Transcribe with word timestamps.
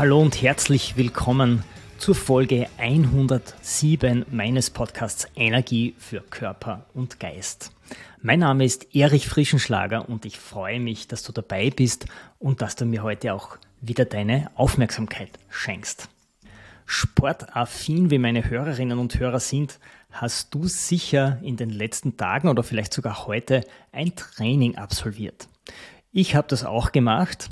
Hallo 0.00 0.18
und 0.18 0.40
herzlich 0.40 0.96
willkommen 0.96 1.62
zur 1.98 2.14
Folge 2.14 2.68
107 2.78 4.24
meines 4.30 4.70
Podcasts 4.70 5.28
Energie 5.36 5.94
für 5.98 6.22
Körper 6.22 6.86
und 6.94 7.20
Geist. 7.20 7.70
Mein 8.22 8.38
Name 8.38 8.64
ist 8.64 8.96
Erich 8.96 9.28
Frischenschlager 9.28 10.08
und 10.08 10.24
ich 10.24 10.38
freue 10.38 10.80
mich, 10.80 11.06
dass 11.06 11.22
du 11.22 11.32
dabei 11.32 11.68
bist 11.68 12.06
und 12.38 12.62
dass 12.62 12.76
du 12.76 12.86
mir 12.86 13.02
heute 13.02 13.34
auch 13.34 13.58
wieder 13.82 14.06
deine 14.06 14.50
Aufmerksamkeit 14.54 15.38
schenkst. 15.50 16.08
Sportaffin 16.86 18.10
wie 18.10 18.18
meine 18.18 18.48
Hörerinnen 18.48 18.98
und 18.98 19.18
Hörer 19.18 19.38
sind, 19.38 19.78
hast 20.10 20.54
du 20.54 20.66
sicher 20.66 21.38
in 21.42 21.58
den 21.58 21.68
letzten 21.68 22.16
Tagen 22.16 22.48
oder 22.48 22.62
vielleicht 22.62 22.94
sogar 22.94 23.26
heute 23.26 23.66
ein 23.92 24.16
Training 24.16 24.78
absolviert. 24.78 25.46
Ich 26.10 26.36
habe 26.36 26.48
das 26.48 26.64
auch 26.64 26.90
gemacht, 26.90 27.50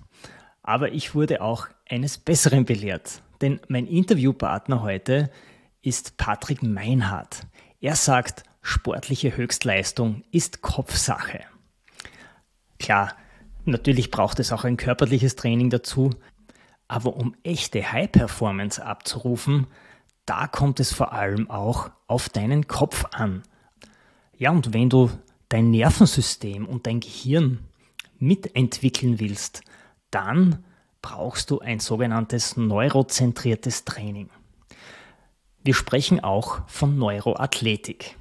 aber 0.62 0.92
ich 0.92 1.14
wurde 1.14 1.42
auch 1.42 1.68
eines 1.88 2.18
Besseren 2.18 2.64
belehrt. 2.64 3.22
Denn 3.40 3.60
mein 3.68 3.86
Interviewpartner 3.86 4.82
heute 4.82 5.30
ist 5.82 6.16
Patrick 6.16 6.62
Meinhardt. 6.62 7.46
Er 7.80 7.96
sagt, 7.96 8.42
sportliche 8.62 9.36
Höchstleistung 9.36 10.22
ist 10.30 10.60
Kopfsache. 10.60 11.40
Klar, 12.78 13.14
natürlich 13.64 14.10
braucht 14.10 14.40
es 14.40 14.52
auch 14.52 14.64
ein 14.64 14.76
körperliches 14.76 15.36
Training 15.36 15.70
dazu, 15.70 16.10
aber 16.88 17.16
um 17.16 17.34
echte 17.42 17.92
High-Performance 17.92 18.84
abzurufen, 18.84 19.66
da 20.26 20.46
kommt 20.46 20.80
es 20.80 20.92
vor 20.92 21.12
allem 21.12 21.50
auch 21.50 21.90
auf 22.06 22.28
deinen 22.28 22.66
Kopf 22.66 23.04
an. 23.12 23.42
Ja, 24.36 24.50
und 24.50 24.74
wenn 24.74 24.90
du 24.90 25.10
dein 25.48 25.70
Nervensystem 25.70 26.66
und 26.66 26.86
dein 26.86 27.00
Gehirn 27.00 27.60
mitentwickeln 28.18 29.20
willst, 29.20 29.62
dann 30.10 30.64
brauchst 31.08 31.50
du 31.50 31.60
ein 31.60 31.80
sogenanntes 31.80 32.58
neurozentriertes 32.58 33.86
Training. 33.86 34.28
Wir 35.64 35.72
sprechen 35.72 36.22
auch 36.22 36.60
von 36.68 36.98
Neuroathletik. 36.98 38.16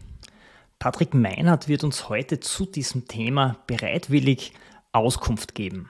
Patrick 0.80 1.14
Meinert 1.14 1.68
wird 1.68 1.84
uns 1.84 2.08
heute 2.08 2.40
zu 2.40 2.66
diesem 2.66 3.06
Thema 3.06 3.58
bereitwillig 3.68 4.54
Auskunft 4.94 5.54
geben. 5.54 5.90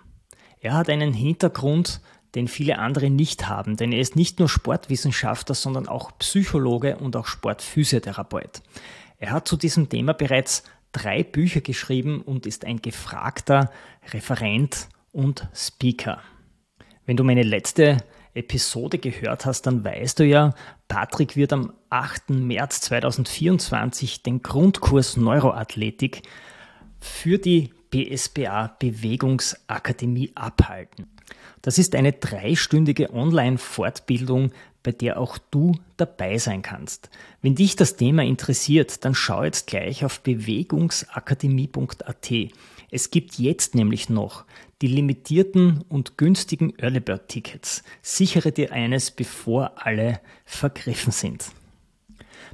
Er 0.59 0.73
hat 0.73 0.89
einen 0.89 1.13
Hintergrund, 1.13 2.01
den 2.33 2.47
viele 2.47 2.79
andere 2.79 3.11
nicht 3.11 3.47
haben, 3.47 3.77
denn 3.77 3.91
er 3.91 3.99
ist 3.99 4.15
nicht 4.15 4.39
nur 4.39 4.49
Sportwissenschaftler, 4.49 5.53
sondern 5.53 5.87
auch 5.87 6.17
Psychologe 6.17 6.97
und 6.97 7.15
auch 7.15 7.27
Sportphysiotherapeut. 7.27 8.63
Er 9.19 9.31
hat 9.33 9.47
zu 9.47 9.55
diesem 9.55 9.87
Thema 9.87 10.13
bereits 10.13 10.63
drei 10.93 11.23
Bücher 11.23 11.61
geschrieben 11.61 12.23
und 12.23 12.47
ist 12.47 12.65
ein 12.65 12.81
gefragter 12.81 13.69
Referent 14.11 14.87
und 15.11 15.47
Speaker. 15.53 16.23
Wenn 17.07 17.17
du 17.17 17.23
meine 17.23 17.41
letzte 17.41 17.97
Episode 18.33 18.99
gehört 18.99 19.45
hast, 19.45 19.61
dann 19.63 19.83
weißt 19.83 20.19
du 20.19 20.25
ja, 20.25 20.53
Patrick 20.89 21.37
wird 21.37 21.53
am 21.53 21.71
8. 21.89 22.31
März 22.31 22.81
2024 22.81 24.23
den 24.23 24.41
Grundkurs 24.43 25.15
Neuroathletik 25.15 26.23
für 26.99 27.37
die 27.39 27.73
BSBA 27.91 28.75
Bewegungsakademie 28.79 30.33
abhalten. 30.35 31.07
Das 31.61 31.77
ist 31.77 31.95
eine 31.95 32.11
dreistündige 32.11 33.13
Online-Fortbildung, 33.13 34.51
bei 34.83 34.91
der 34.91 35.17
auch 35.17 35.37
du 35.49 35.79
dabei 35.95 36.39
sein 36.39 36.61
kannst. 36.61 37.09
Wenn 37.41 37.55
dich 37.55 37.77
das 37.77 37.95
Thema 37.95 38.23
interessiert, 38.23 39.05
dann 39.05 39.15
schau 39.15 39.45
jetzt 39.45 39.67
gleich 39.67 40.03
auf 40.03 40.19
bewegungsakademie.at. 40.19 42.33
Es 42.89 43.11
gibt 43.11 43.37
jetzt 43.37 43.75
nämlich 43.75 44.09
noch 44.09 44.45
die 44.81 44.87
limitierten 44.87 45.83
und 45.89 46.17
günstigen 46.17 46.73
Early 46.77 47.01
Bird 47.01 47.27
Tickets. 47.27 47.83
Sichere 48.01 48.53
dir 48.53 48.71
eines, 48.71 49.11
bevor 49.11 49.73
alle 49.75 50.21
vergriffen 50.45 51.11
sind. 51.11 51.51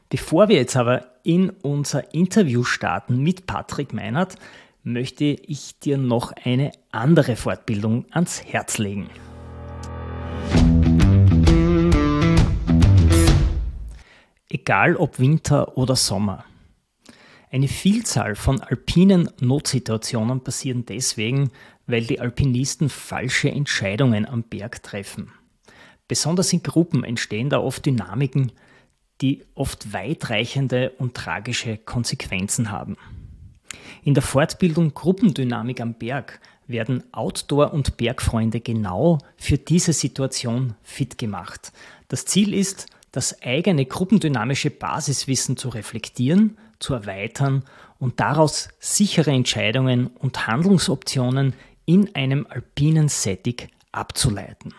Bevor 0.10 0.50
wir 0.50 0.56
jetzt 0.56 0.76
aber 0.76 1.06
in 1.24 1.52
unser 1.52 2.16
Interview 2.16 2.64
starten 2.64 3.22
mit 3.22 3.46
Patrick 3.46 3.94
Meinert, 3.94 4.36
möchte 4.82 5.26
ich 5.26 5.78
dir 5.80 6.00
noch 6.00 6.32
eine 6.32 6.72
andere 6.92 7.36
Fortbildung 7.36 8.06
ans 8.10 8.44
Herz 8.44 8.80
legen. 8.80 9.12
Egal 14.50 14.96
ob 14.96 15.20
Winter 15.20 15.78
oder 15.78 15.96
Sommer. 15.96 16.46
Eine 17.53 17.68
Vielzahl 17.68 18.36
von 18.36 18.62
alpinen 18.62 19.30
Notsituationen 19.40 20.41
passieren 20.44 20.88
deswegen, 20.88 21.52
weil 21.86 22.03
die 22.03 22.19
Alpinisten 22.19 22.90
falsche 22.90 23.52
Entscheidungen 23.52 24.25
am 24.25 24.41
Berg 24.41 24.81
treffen. 24.81 25.31
Besonders 26.08 26.52
in 26.52 26.64
Gruppen 26.64 27.03
entstehen 27.03 27.52
da 27.52 27.59
oft 27.59 27.86
Dynamiken, 27.86 28.53
die 29.22 29.46
oft 29.53 29.94
weitreichende 29.94 30.94
und 30.97 31.14
tragische 31.14 31.78
Konsequenzen 31.78 32.72
haben. 32.72 32.97
In 34.03 34.16
der 34.16 34.24
Fortbildung 34.24 34.96
Gruppendynamik 34.96 35.80
am 35.80 35.94
Berg 35.94 36.40
werden 36.66 37.03
Outdoor- 37.12 37.72
und 37.72 37.97
Bergfreunde 37.97 38.62
genau 38.62 39.20
für 39.38 39.59
diese 39.59 39.94
Situation 39.94 40.74
fit 40.81 41.20
gemacht. 41.20 41.72
Das 42.08 42.25
Ziel 42.25 42.52
ist, 42.56 42.88
das 43.12 43.44
eigene 43.44 43.85
gruppendynamische 43.85 44.72
Basiswissen 44.72 45.56
zu 45.56 45.70
reflektieren 45.70 46.58
zu 46.84 46.94
erweitern 46.94 47.64
und 47.98 48.20
daraus 48.20 48.70
sichere 48.80 49.32
Entscheidungen 49.32 50.08
und 50.08 50.46
Handlungsoptionen 50.46 51.54
in 51.86 52.14
einem 52.16 52.46
alpinen 52.48 53.08
Setting 53.08 53.70
abzuleiten. 53.92 54.74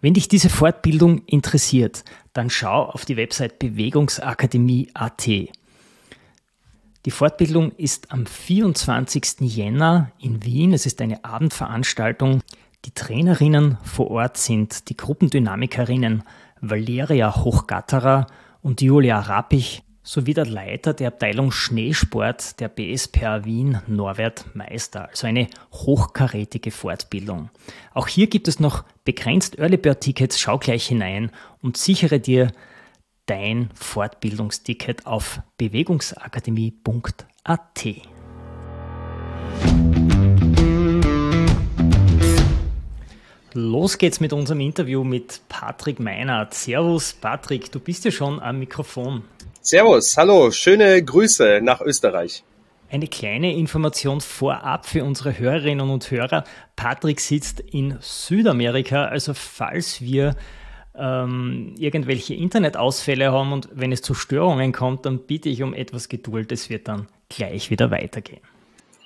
Wenn 0.00 0.14
dich 0.14 0.28
diese 0.28 0.48
Fortbildung 0.48 1.22
interessiert, 1.26 2.04
dann 2.32 2.48
schau 2.48 2.84
auf 2.86 3.04
die 3.04 3.18
Website 3.18 3.58
bewegungsakademie.at. 3.58 5.26
Die 5.26 7.10
Fortbildung 7.10 7.72
ist 7.72 8.12
am 8.12 8.24
24. 8.26 9.40
Jänner 9.40 10.10
in 10.18 10.44
Wien. 10.44 10.72
Es 10.72 10.86
ist 10.86 11.00
eine 11.02 11.24
Abendveranstaltung. 11.24 12.40
Die 12.86 12.92
Trainerinnen 12.92 13.76
vor 13.82 14.10
Ort 14.10 14.38
sind 14.38 14.88
die 14.88 14.96
Gruppendynamikerinnen 14.96 16.22
Valeria 16.62 17.36
Hochgatterer 17.36 18.26
und 18.62 18.80
Julia 18.80 19.20
Rappich 19.20 19.82
sowie 20.02 20.34
der 20.34 20.46
Leiter 20.46 20.94
der 20.94 21.08
Abteilung 21.08 21.50
Schneesport 21.52 22.60
der 22.60 22.68
BSPA 22.68 23.44
Wien, 23.44 23.80
Norbert 23.86 24.46
Meister. 24.54 25.08
Also 25.08 25.26
eine 25.26 25.48
hochkarätige 25.72 26.70
Fortbildung. 26.70 27.50
Auch 27.92 28.08
hier 28.08 28.26
gibt 28.26 28.48
es 28.48 28.60
noch 28.60 28.84
begrenzt 29.04 29.58
Early 29.58 29.76
Bird 29.76 30.00
Tickets. 30.00 30.40
Schau 30.40 30.56
gleich 30.58 30.86
hinein 30.86 31.30
und 31.62 31.76
sichere 31.76 32.20
dir 32.20 32.52
dein 33.26 33.68
Fortbildungsticket 33.74 35.04
auf 35.06 35.42
bewegungsakademie.at. 35.58 37.84
Los 43.52 43.98
geht's 43.98 44.20
mit 44.20 44.32
unserem 44.32 44.60
Interview 44.60 45.02
mit 45.02 45.40
Patrick 45.48 45.98
Meinert. 45.98 46.54
Servus 46.54 47.12
Patrick, 47.12 47.72
du 47.72 47.80
bist 47.80 48.04
ja 48.04 48.12
schon 48.12 48.38
am 48.40 48.60
Mikrofon. 48.60 49.24
Servus, 49.62 50.16
hallo, 50.16 50.50
schöne 50.52 51.04
Grüße 51.04 51.60
nach 51.62 51.82
Österreich. 51.82 52.44
Eine 52.88 53.08
kleine 53.08 53.54
Information 53.54 54.22
vorab 54.22 54.86
für 54.86 55.04
unsere 55.04 55.38
Hörerinnen 55.38 55.90
und 55.90 56.10
Hörer. 56.10 56.44
Patrick 56.76 57.20
sitzt 57.20 57.60
in 57.60 57.98
Südamerika, 58.00 59.04
also 59.04 59.34
falls 59.34 60.00
wir 60.00 60.34
ähm, 60.94 61.74
irgendwelche 61.78 62.32
Internetausfälle 62.32 63.32
haben 63.32 63.52
und 63.52 63.68
wenn 63.72 63.92
es 63.92 64.00
zu 64.00 64.14
Störungen 64.14 64.72
kommt, 64.72 65.04
dann 65.04 65.26
bitte 65.26 65.50
ich 65.50 65.62
um 65.62 65.74
etwas 65.74 66.08
Geduld. 66.08 66.50
Es 66.52 66.70
wird 66.70 66.88
dann 66.88 67.08
gleich 67.28 67.70
wieder 67.70 67.90
weitergehen. 67.90 68.40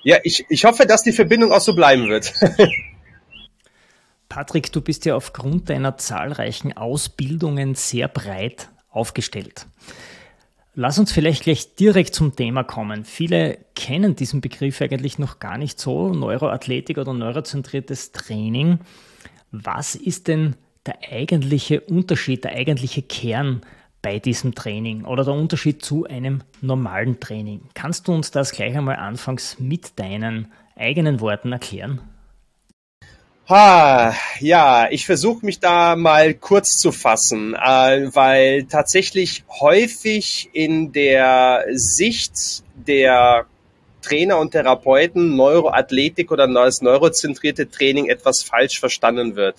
Ja, 0.03 0.19
ich, 0.23 0.45
ich 0.47 0.63
hoffe, 0.63 0.85
dass 0.85 1.03
die 1.03 1.11
Verbindung 1.11 1.51
auch 1.51 1.59
so 1.59 1.75
bleiben 1.75 2.07
wird. 2.07 2.33
Patrick, 4.29 4.71
du 4.71 4.79
bist 4.79 5.03
ja 5.03 5.15
aufgrund 5.15 5.69
deiner 5.69 5.97
zahlreichen 5.97 6.77
Ausbildungen 6.77 7.75
sehr 7.75 8.07
breit 8.07 8.69
aufgestellt. 8.89 9.67
Lass 10.77 10.99
uns 10.99 11.13
vielleicht 11.13 11.43
gleich 11.43 11.75
direkt 11.75 12.13
zum 12.13 12.35
Thema 12.35 12.63
kommen. 12.63 13.05
Viele 13.05 13.59
kennen 13.75 14.17
diesen 14.17 14.41
Begriff 14.41 14.81
eigentlich 14.81 15.17
noch 15.17 15.39
gar 15.39 15.57
nicht 15.57 15.79
so, 15.79 16.13
Neuroathletik 16.13 16.97
oder 16.97 17.13
neurozentriertes 17.13 18.11
Training. 18.11 18.79
Was 19.51 19.95
ist 19.95 20.27
denn 20.27 20.57
der 20.85 20.97
eigentliche 21.09 21.79
Unterschied, 21.79 22.43
der 22.43 22.51
eigentliche 22.51 23.01
Kern 23.01 23.61
bei 24.01 24.19
diesem 24.19 24.53
Training 24.53 25.05
oder 25.05 25.23
der 25.23 25.33
Unterschied 25.33 25.81
zu 25.81 26.03
einem 26.07 26.41
normalen 26.59 27.21
Training? 27.21 27.61
Kannst 27.73 28.09
du 28.09 28.13
uns 28.13 28.31
das 28.31 28.51
gleich 28.51 28.75
einmal 28.75 28.97
anfangs 28.97 29.57
mit 29.59 29.97
deinen 29.97 30.51
eigenen 30.75 31.21
Worten 31.21 31.53
erklären? 31.53 32.01
Ha, 33.47 34.15
ja, 34.39 34.87
ich 34.89 35.05
versuche 35.05 35.45
mich 35.45 35.59
da 35.59 35.95
mal 35.95 36.33
kurz 36.33 36.77
zu 36.79 36.91
fassen, 36.91 37.53
äh, 37.53 38.09
weil 38.11 38.63
tatsächlich 38.63 39.43
häufig 39.59 40.49
in 40.51 40.91
der 40.93 41.65
Sicht 41.73 42.63
der 42.73 43.45
Trainer 44.01 44.39
und 44.39 44.49
Therapeuten 44.49 45.35
Neuroathletik 45.35 46.31
oder 46.31 46.47
das 46.47 46.81
neurozentrierte 46.81 47.69
Training 47.69 48.09
etwas 48.09 48.41
falsch 48.41 48.79
verstanden 48.79 49.35
wird. 49.35 49.57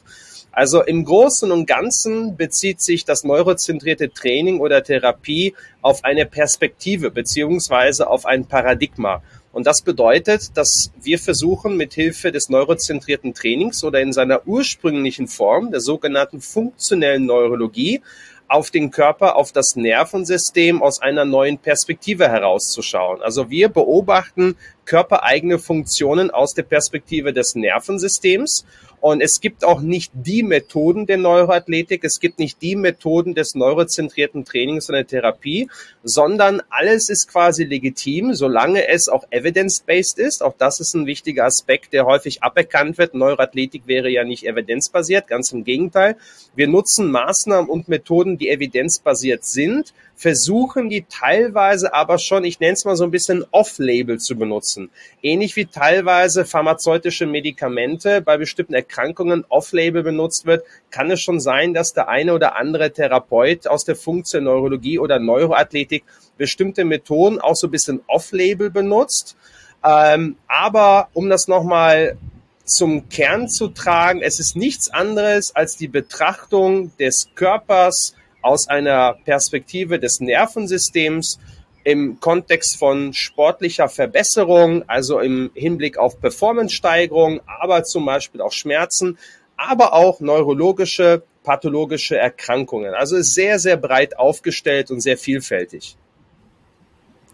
Also 0.51 0.83
im 0.83 1.05
Großen 1.05 1.53
und 1.53 1.67
Ganzen 1.67 2.37
bezieht 2.37 2.83
sich 2.83 3.05
das 3.05 3.23
neurozentrierte 3.23 4.11
Training 4.11 4.59
oder 4.59 4.83
Therapie 4.83 5.55
auf 5.81 6.03
eine 6.03 6.27
Perspektive 6.27 7.13
beziehungsweise 7.13 8.09
auf 8.09 8.27
ein 8.27 8.47
Paradigma. 8.47 9.23
Und 9.57 9.67
das 9.67 9.81
bedeutet, 9.81 10.55
dass 10.59 10.93
wir 11.01 11.19
versuchen, 11.19 11.79
mit 11.79 11.95
Hilfe 11.95 12.31
des 12.31 12.51
neurozentrierten 12.51 13.33
Trainings 13.33 13.83
oder 13.85 14.03
in 14.03 14.13
seiner 14.13 14.47
ursprünglichen 14.47 15.29
Form, 15.29 15.71
der 15.71 15.81
sogenannten 15.81 16.43
funktionellen 16.43 17.25
Neurologie, 17.25 18.03
auf 18.49 18.71
den 18.71 18.91
Körper, 18.91 19.35
auf 19.35 19.53
das 19.53 19.75
Nervensystem 19.75 20.83
aus 20.83 21.01
einer 21.01 21.25
neuen 21.25 21.57
Perspektive 21.57 22.29
herauszuschauen. 22.29 23.23
Also 23.23 23.49
wir 23.49 23.71
beobachten 23.71 24.57
körpereigene 24.87 25.59
Funktionen 25.59 26.31
aus 26.31 26.55
der 26.55 26.63
Perspektive 26.63 27.33
des 27.33 27.55
Nervensystems 27.55 28.65
und 29.07 29.21
es 29.21 29.41
gibt 29.41 29.65
auch 29.65 29.81
nicht 29.81 30.11
die 30.15 30.43
Methoden 30.43 31.07
der 31.07 31.19
Neuroathletik, 31.19 32.03
es 32.03 32.19
gibt 32.19 32.41
nicht 32.41 32.61
die 32.61 32.75
Methoden 32.77 33.35
des 33.35 33.55
neurozentrierten 33.55 34.45
Trainings 34.45 34.89
und 34.89 34.95
der 34.95 35.07
Therapie, 35.07 35.69
sondern 36.03 36.63
alles 36.71 37.09
ist 37.09 37.29
quasi 37.29 37.63
legitim, 37.65 38.35
solange 38.35 38.89
es 38.89 39.09
auch 39.09 39.25
evidence-based 39.31 40.19
ist. 40.19 40.43
Auch 40.43 40.55
das 40.59 40.81
ist 40.81 40.95
ein 40.95 41.07
wichtiger 41.07 41.45
Aspekt, 41.45 41.93
der 41.93 42.07
häufig 42.07 42.43
aberkannt 42.43 42.99
wird. 42.99 43.15
Neuroathletik 43.15 43.83
wäre 43.87 44.09
ja 44.09 44.25
nicht 44.25 44.45
evidenzbasiert, 44.45 45.29
ganz 45.29 45.53
im 45.53 45.63
Gegenteil. 45.63 46.17
Wir 46.55 46.67
nutzen 46.67 47.11
Maßnahmen 47.11 47.71
und 47.71 47.89
Methoden, 47.89 48.39
die 48.39 48.49
evidenzbasiert 48.49 49.45
sind, 49.45 49.93
versuchen 50.17 50.89
die 50.89 51.05
teilweise 51.09 51.95
aber 51.95 52.19
schon, 52.19 52.45
ich 52.45 52.59
nenne 52.59 52.73
es 52.73 52.85
mal 52.85 52.97
so 52.97 53.05
ein 53.05 53.11
bisschen 53.11 53.45
off-label 53.51 54.19
zu 54.19 54.37
benutzen. 54.37 54.76
Ähnlich 55.23 55.57
wie 55.57 55.67
teilweise 55.67 56.45
pharmazeutische 56.45 57.27
Medikamente 57.27 58.21
bei 58.21 58.37
bestimmten 58.37 58.75
Erkrankungen 58.75 59.45
off-label 59.49 60.03
benutzt 60.03 60.47
wird, 60.47 60.65
kann 60.91 61.11
es 61.11 61.21
schon 61.21 61.41
sein, 61.41 61.75
dass 61.75 61.93
der 61.93 62.09
eine 62.09 62.35
oder 62.35 62.57
andere 62.57 62.93
Therapeut 62.93 63.67
aus 63.67 63.85
der 63.85 63.97
Funktion 63.97 64.45
Neurologie 64.45 64.99
oder 64.99 65.19
Neuroathletik 65.19 66.05
bestimmte 66.37 66.85
Methoden 66.85 67.41
auch 67.41 67.55
so 67.55 67.67
ein 67.69 67.71
bisschen 67.71 68.01
off-label 68.07 68.71
benutzt. 68.71 69.37
Ähm, 69.85 70.37
aber 70.49 71.09
um 71.13 71.29
das 71.29 71.49
nochmal 71.49 72.17
zum 72.65 73.09
Kern 73.09 73.49
zu 73.49 73.69
tragen, 73.69 74.23
es 74.23 74.41
ist 74.41 74.57
nichts 74.57 74.91
anderes 74.91 75.55
als 75.55 75.77
die 75.77 75.89
Betrachtung 75.89 76.91
des 76.99 77.29
Körpers 77.35 78.15
aus 78.43 78.69
einer 78.69 79.15
Perspektive 79.25 79.99
des 79.99 80.21
Nervensystems 80.21 81.39
im 81.87 82.19
Kontext 82.19 82.79
von 82.79 83.13
sportlicher 83.13 83.89
Verbesserung, 83.89 84.83
also 84.89 85.21
im 85.21 85.53
Hinblick 85.55 85.99
auf 85.99 86.21
Performance-Steigerung, 86.21 87.41
aber 87.47 87.85
zum 87.85 88.05
Beispiel 88.05 88.41
auch 88.41 88.51
Schmerzen, 88.51 89.19
aber 89.57 89.93
auch 89.93 90.19
neurologische, 90.19 91.23
pathologische 91.45 92.19
Erkrankungen. 92.19 92.93
Also 92.93 93.23
sehr, 93.23 93.61
sehr 93.61 93.77
breit 93.77 94.19
aufgestellt 94.19 94.91
und 94.91 95.01
sehr 95.01 95.17
vielfältig. 95.17 95.97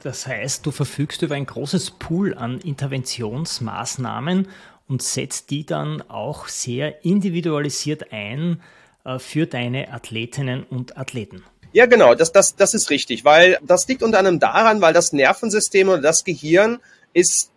Das 0.03 0.27
heißt, 0.27 0.67
du 0.67 0.71
verfügst 0.71 1.23
über 1.23 1.35
ein 1.35 1.47
großes 1.47 1.93
Pool 1.93 2.35
an 2.35 2.61
Interventionsmaßnahmen 2.61 4.49
und 4.87 5.03
setzt 5.03 5.49
die 5.49 5.65
dann 5.65 6.03
auch 6.11 6.49
sehr 6.49 7.07
individualisiert 7.07 8.13
ein 8.13 8.61
äh, 9.07 9.19
für 9.19 9.47
deine 9.47 9.91
Athletinnen 9.95 10.65
und 10.65 10.99
Athleten. 10.99 11.43
Ja, 11.73 11.87
genau, 11.87 12.15
das, 12.15 12.33
das, 12.33 12.55
das 12.55 12.75
ist 12.75 12.91
richtig, 12.91 13.25
weil 13.25 13.59
das 13.63 13.89
liegt 13.89 14.03
unter 14.03 14.19
anderem 14.19 14.39
daran, 14.39 14.83
weil 14.83 14.93
das 14.93 15.13
Nervensystem 15.13 15.89
oder 15.89 16.03
das 16.03 16.25
Gehirn 16.25 16.81
ist 17.15 17.51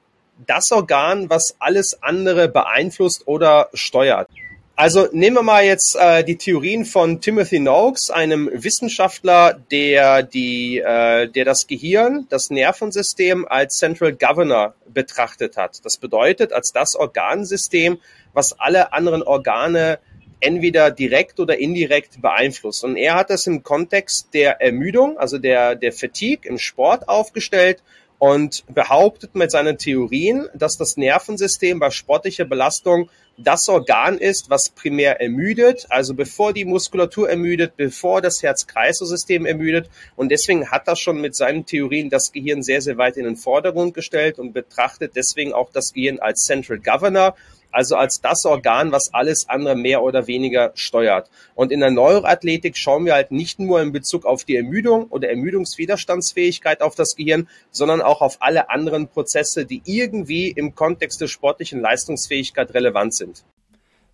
das 0.45 0.71
Organ, 0.71 1.29
was 1.29 1.55
alles 1.59 2.01
andere 2.01 2.47
beeinflusst 2.47 3.27
oder 3.27 3.69
steuert. 3.73 4.29
Also 4.77 5.07
nehmen 5.13 5.37
wir 5.37 5.43
mal 5.43 5.63
jetzt 5.63 5.95
äh, 5.95 6.23
die 6.25 6.37
Theorien 6.37 6.83
von 6.83 7.21
Timothy 7.21 7.59
Noakes, 7.59 8.09
einem 8.09 8.49
Wissenschaftler, 8.51 9.57
der 9.71 10.21
die, 10.21 10.79
äh, 10.79 11.29
der 11.29 11.45
das 11.45 11.67
Gehirn, 11.67 12.27
das 12.29 12.49
Nervensystem 12.49 13.45
als 13.47 13.77
Central 13.77 14.11
Governor 14.11 14.75
betrachtet 14.85 15.55
hat. 15.55 15.79
Das 15.85 15.95
bedeutet 15.95 16.51
als 16.51 16.71
das 16.73 16.95
Organsystem, 16.95 17.99
was 18.33 18.59
alle 18.59 18.91
anderen 18.91 19.23
Organe 19.23 19.99
entweder 20.45 20.91
direkt 20.91 21.39
oder 21.39 21.57
indirekt 21.57 22.21
beeinflusst. 22.21 22.83
Und 22.83 22.95
er 22.97 23.15
hat 23.15 23.29
das 23.29 23.47
im 23.47 23.63
Kontext 23.63 24.29
der 24.33 24.61
Ermüdung, 24.61 25.17
also 25.17 25.37
der, 25.37 25.75
der 25.75 25.91
Fatigue 25.91 26.49
im 26.49 26.57
Sport 26.57 27.09
aufgestellt 27.09 27.81
und 28.19 28.63
behauptet 28.73 29.35
mit 29.35 29.51
seinen 29.51 29.77
Theorien, 29.77 30.47
dass 30.53 30.77
das 30.77 30.97
Nervensystem 30.97 31.79
bei 31.79 31.89
sportlicher 31.89 32.45
Belastung 32.45 33.09
das 33.37 33.67
Organ 33.67 34.17
ist, 34.17 34.49
was 34.49 34.69
primär 34.69 35.19
ermüdet, 35.19 35.87
also 35.89 36.13
bevor 36.13 36.53
die 36.53 36.63
Muskulatur 36.63 37.29
ermüdet, 37.29 37.75
bevor 37.75 38.21
das 38.21 38.41
Herz-Kreislauf-System 38.41 39.45
ermüdet. 39.45 39.89
Und 40.15 40.29
deswegen 40.29 40.71
hat 40.71 40.87
er 40.87 40.95
schon 40.95 41.19
mit 41.19 41.35
seinen 41.35 41.65
Theorien 41.65 42.09
das 42.09 42.31
Gehirn 42.31 42.63
sehr, 42.63 42.81
sehr 42.81 42.97
weit 42.97 43.17
in 43.17 43.25
den 43.25 43.35
Vordergrund 43.35 43.93
gestellt 43.93 44.39
und 44.39 44.53
betrachtet 44.53 45.13
deswegen 45.15 45.51
auch 45.51 45.69
das 45.71 45.91
Gehirn 45.91 46.19
als 46.19 46.43
Central 46.43 46.79
Governor, 46.79 47.35
also 47.75 47.97
als 47.97 48.21
das 48.21 48.45
Organ, 48.45 48.93
was 48.93 49.13
alles 49.13 49.49
andere 49.49 49.75
mehr 49.75 50.01
oder 50.01 50.27
weniger 50.27 50.71
steuert. 50.75 51.29
Und 51.55 51.71
in 51.73 51.81
der 51.81 51.91
Neuroathletik 51.91 52.77
schauen 52.77 53.05
wir 53.05 53.13
halt 53.13 53.31
nicht 53.31 53.59
nur 53.59 53.81
in 53.81 53.91
Bezug 53.91 54.25
auf 54.25 54.45
die 54.45 54.55
Ermüdung 54.55 55.07
oder 55.09 55.29
Ermüdungswiderstandsfähigkeit 55.29 56.81
auf 56.81 56.95
das 56.95 57.15
Gehirn, 57.15 57.49
sondern 57.71 58.01
auch 58.01 58.21
auf 58.21 58.37
alle 58.39 58.69
anderen 58.69 59.09
Prozesse, 59.09 59.65
die 59.65 59.81
irgendwie 59.83 60.49
im 60.51 60.73
Kontext 60.73 61.19
der 61.19 61.27
sportlichen 61.27 61.81
Leistungsfähigkeit 61.81 62.73
relevant 62.73 63.13
sind. 63.13 63.43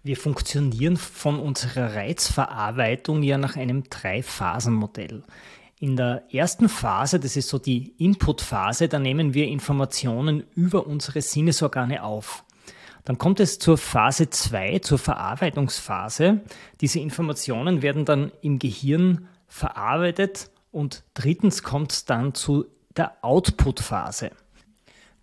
Wir 0.04 0.18
funktionieren 0.18 0.98
von 0.98 1.40
unserer 1.40 1.94
Reizverarbeitung 1.94 3.22
ja 3.22 3.38
nach 3.38 3.56
einem 3.56 3.84
Drei-Phasen-Modell. 3.88 5.22
In 5.80 5.96
der 5.96 6.24
ersten 6.32 6.70
Phase, 6.70 7.20
das 7.20 7.36
ist 7.36 7.50
so 7.50 7.60
die 7.60 7.94
Input-Phase, 8.00 8.88
da 8.88 8.98
nehmen 8.98 9.36
wir 9.36 9.48
Informationen 9.48 10.44
über 10.56 10.88
unsere 10.88 11.22
Sinnesorgane 11.22 12.04
auf. 12.04 12.44
Dann 13.04 13.18
kommt 13.18 13.40
es 13.40 13.60
zur 13.60 13.78
Phase 13.78 14.30
2, 14.30 14.80
zur 14.80 14.98
Verarbeitungsphase. 14.98 16.42
Diese 16.82 17.00
Informationen 17.00 17.82
werden 17.82 18.06
dann 18.06 18.32
im 18.42 18.60
Gehirn 18.60 19.28
verarbeitet 19.48 20.50
und 20.72 21.04
drittens 21.14 21.64
kommt 21.64 21.92
es 21.92 22.06
dann 22.06 22.34
zu 22.34 22.66
der 22.96 23.18
Output-Phase. 23.22 24.32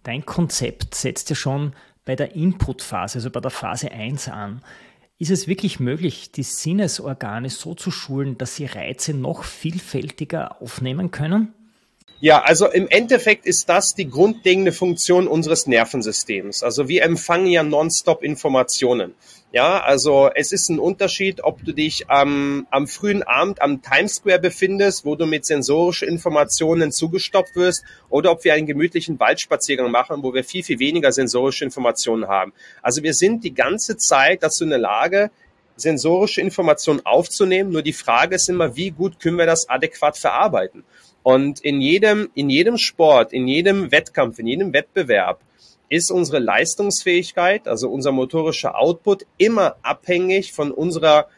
Dein 0.02 0.26
Konzept 0.26 0.94
setzt 0.94 1.30
ja 1.30 1.36
schon 1.36 1.72
bei 2.04 2.16
der 2.16 2.34
Input-Phase, 2.34 3.18
also 3.18 3.30
bei 3.30 3.40
der 3.40 3.50
Phase 3.50 3.92
1 3.92 4.28
an. 4.28 4.62
Ist 5.18 5.30
es 5.30 5.48
wirklich 5.48 5.80
möglich, 5.80 6.32
die 6.32 6.44
Sinnesorgane 6.44 7.50
so 7.50 7.74
zu 7.74 7.90
schulen, 7.90 8.38
dass 8.38 8.56
sie 8.56 8.66
Reize 8.66 9.14
noch 9.14 9.44
vielfältiger 9.44 10.62
aufnehmen 10.62 11.10
können? 11.10 11.52
Ja, 12.20 12.42
also 12.42 12.66
im 12.66 12.88
Endeffekt 12.88 13.46
ist 13.46 13.68
das 13.68 13.94
die 13.94 14.10
grundlegende 14.10 14.72
Funktion 14.72 15.28
unseres 15.28 15.68
Nervensystems. 15.68 16.64
Also 16.64 16.88
wir 16.88 17.04
empfangen 17.04 17.46
ja 17.46 17.62
nonstop 17.62 18.24
Informationen. 18.24 19.14
Ja, 19.52 19.80
also 19.80 20.28
es 20.34 20.50
ist 20.50 20.68
ein 20.68 20.80
Unterschied, 20.80 21.44
ob 21.44 21.64
du 21.64 21.72
dich 21.72 22.10
am, 22.10 22.66
am 22.70 22.88
frühen 22.88 23.22
Abend 23.22 23.62
am 23.62 23.82
Times 23.82 24.16
Square 24.16 24.40
befindest, 24.40 25.04
wo 25.04 25.14
du 25.14 25.26
mit 25.26 25.46
sensorischen 25.46 26.08
Informationen 26.08 26.90
zugestopft 26.90 27.54
wirst, 27.54 27.84
oder 28.10 28.32
ob 28.32 28.42
wir 28.42 28.52
einen 28.52 28.66
gemütlichen 28.66 29.20
Waldspaziergang 29.20 29.90
machen, 29.90 30.24
wo 30.24 30.34
wir 30.34 30.42
viel, 30.42 30.64
viel 30.64 30.80
weniger 30.80 31.12
sensorische 31.12 31.64
Informationen 31.64 32.26
haben. 32.26 32.52
Also 32.82 33.04
wir 33.04 33.14
sind 33.14 33.44
die 33.44 33.54
ganze 33.54 33.96
Zeit 33.96 34.42
dazu 34.42 34.64
in 34.64 34.70
der 34.70 34.80
Lage, 34.80 35.30
sensorische 35.76 36.40
Informationen 36.40 37.06
aufzunehmen. 37.06 37.70
Nur 37.70 37.82
die 37.82 37.92
Frage 37.92 38.34
ist 38.34 38.48
immer, 38.48 38.74
wie 38.74 38.90
gut 38.90 39.20
können 39.20 39.38
wir 39.38 39.46
das 39.46 39.68
adäquat 39.68 40.18
verarbeiten? 40.18 40.84
Und 41.28 41.60
in 41.60 41.82
jedem, 41.82 42.30
in 42.32 42.48
jedem 42.48 42.78
Sport, 42.78 43.34
in 43.34 43.46
jedem 43.46 43.92
Wettkampf, 43.92 44.38
in 44.38 44.46
jedem 44.46 44.72
Wettbewerb 44.72 45.42
ist 45.90 46.10
unsere 46.10 46.38
Leistungsfähigkeit, 46.38 47.68
also 47.68 47.90
unser 47.90 48.12
motorischer 48.12 48.80
Output, 48.80 49.26
immer 49.36 49.76
abhängig 49.82 50.54
von 50.54 50.70
unserer 50.70 51.28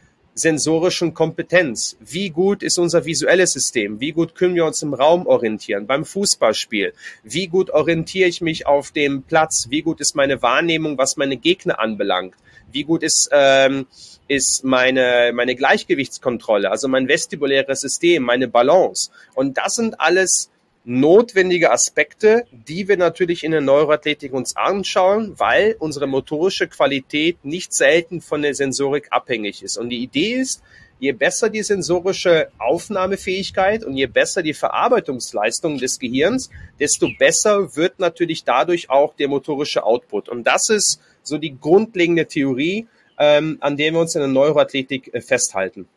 sensorischen 0.40 1.14
Kompetenz. 1.14 1.96
Wie 2.00 2.30
gut 2.30 2.62
ist 2.62 2.78
unser 2.78 3.04
visuelles 3.04 3.52
System? 3.52 4.00
Wie 4.00 4.12
gut 4.12 4.34
können 4.34 4.56
wir 4.56 4.64
uns 4.64 4.82
im 4.82 4.94
Raum 4.94 5.26
orientieren? 5.26 5.86
Beim 5.86 6.04
Fußballspiel. 6.04 6.92
Wie 7.22 7.46
gut 7.46 7.70
orientiere 7.70 8.28
ich 8.28 8.40
mich 8.40 8.66
auf 8.66 8.90
dem 8.90 9.22
Platz? 9.22 9.66
Wie 9.70 9.82
gut 9.82 10.00
ist 10.00 10.16
meine 10.16 10.42
Wahrnehmung, 10.42 10.98
was 10.98 11.16
meine 11.16 11.36
Gegner 11.36 11.78
anbelangt? 11.78 12.34
Wie 12.72 12.84
gut 12.84 13.02
ist, 13.02 13.28
ähm, 13.32 13.86
ist 14.28 14.64
meine, 14.64 15.32
meine 15.34 15.54
Gleichgewichtskontrolle, 15.54 16.70
also 16.70 16.88
mein 16.88 17.08
vestibuläres 17.08 17.80
System, 17.80 18.22
meine 18.22 18.48
Balance? 18.48 19.10
Und 19.34 19.58
das 19.58 19.74
sind 19.74 20.00
alles 20.00 20.50
notwendige 20.84 21.70
Aspekte, 21.70 22.46
die 22.50 22.88
wir 22.88 22.96
natürlich 22.96 23.44
in 23.44 23.52
der 23.52 23.60
Neuroathletik 23.60 24.32
uns 24.32 24.56
anschauen, 24.56 25.34
weil 25.38 25.76
unsere 25.78 26.06
motorische 26.06 26.68
Qualität 26.68 27.44
nicht 27.44 27.72
selten 27.74 28.20
von 28.20 28.42
der 28.42 28.54
Sensorik 28.54 29.08
abhängig 29.10 29.62
ist. 29.62 29.76
Und 29.76 29.90
die 29.90 30.02
Idee 30.02 30.34
ist, 30.34 30.62
je 30.98 31.12
besser 31.12 31.48
die 31.48 31.62
sensorische 31.62 32.48
Aufnahmefähigkeit 32.58 33.84
und 33.84 33.96
je 33.96 34.06
besser 34.06 34.42
die 34.42 34.54
Verarbeitungsleistung 34.54 35.78
des 35.78 35.98
Gehirns, 35.98 36.50
desto 36.78 37.08
besser 37.18 37.74
wird 37.76 37.98
natürlich 37.98 38.44
dadurch 38.44 38.90
auch 38.90 39.14
der 39.14 39.28
motorische 39.28 39.82
Output. 39.84 40.28
Und 40.28 40.44
das 40.46 40.68
ist 40.68 41.00
so 41.22 41.38
die 41.38 41.58
grundlegende 41.58 42.26
Theorie, 42.26 42.86
ähm, 43.18 43.58
an 43.60 43.76
der 43.76 43.92
wir 43.92 44.00
uns 44.00 44.14
in 44.14 44.20
der 44.20 44.28
Neuroathletik 44.28 45.12
äh, 45.12 45.20
festhalten. 45.20 45.88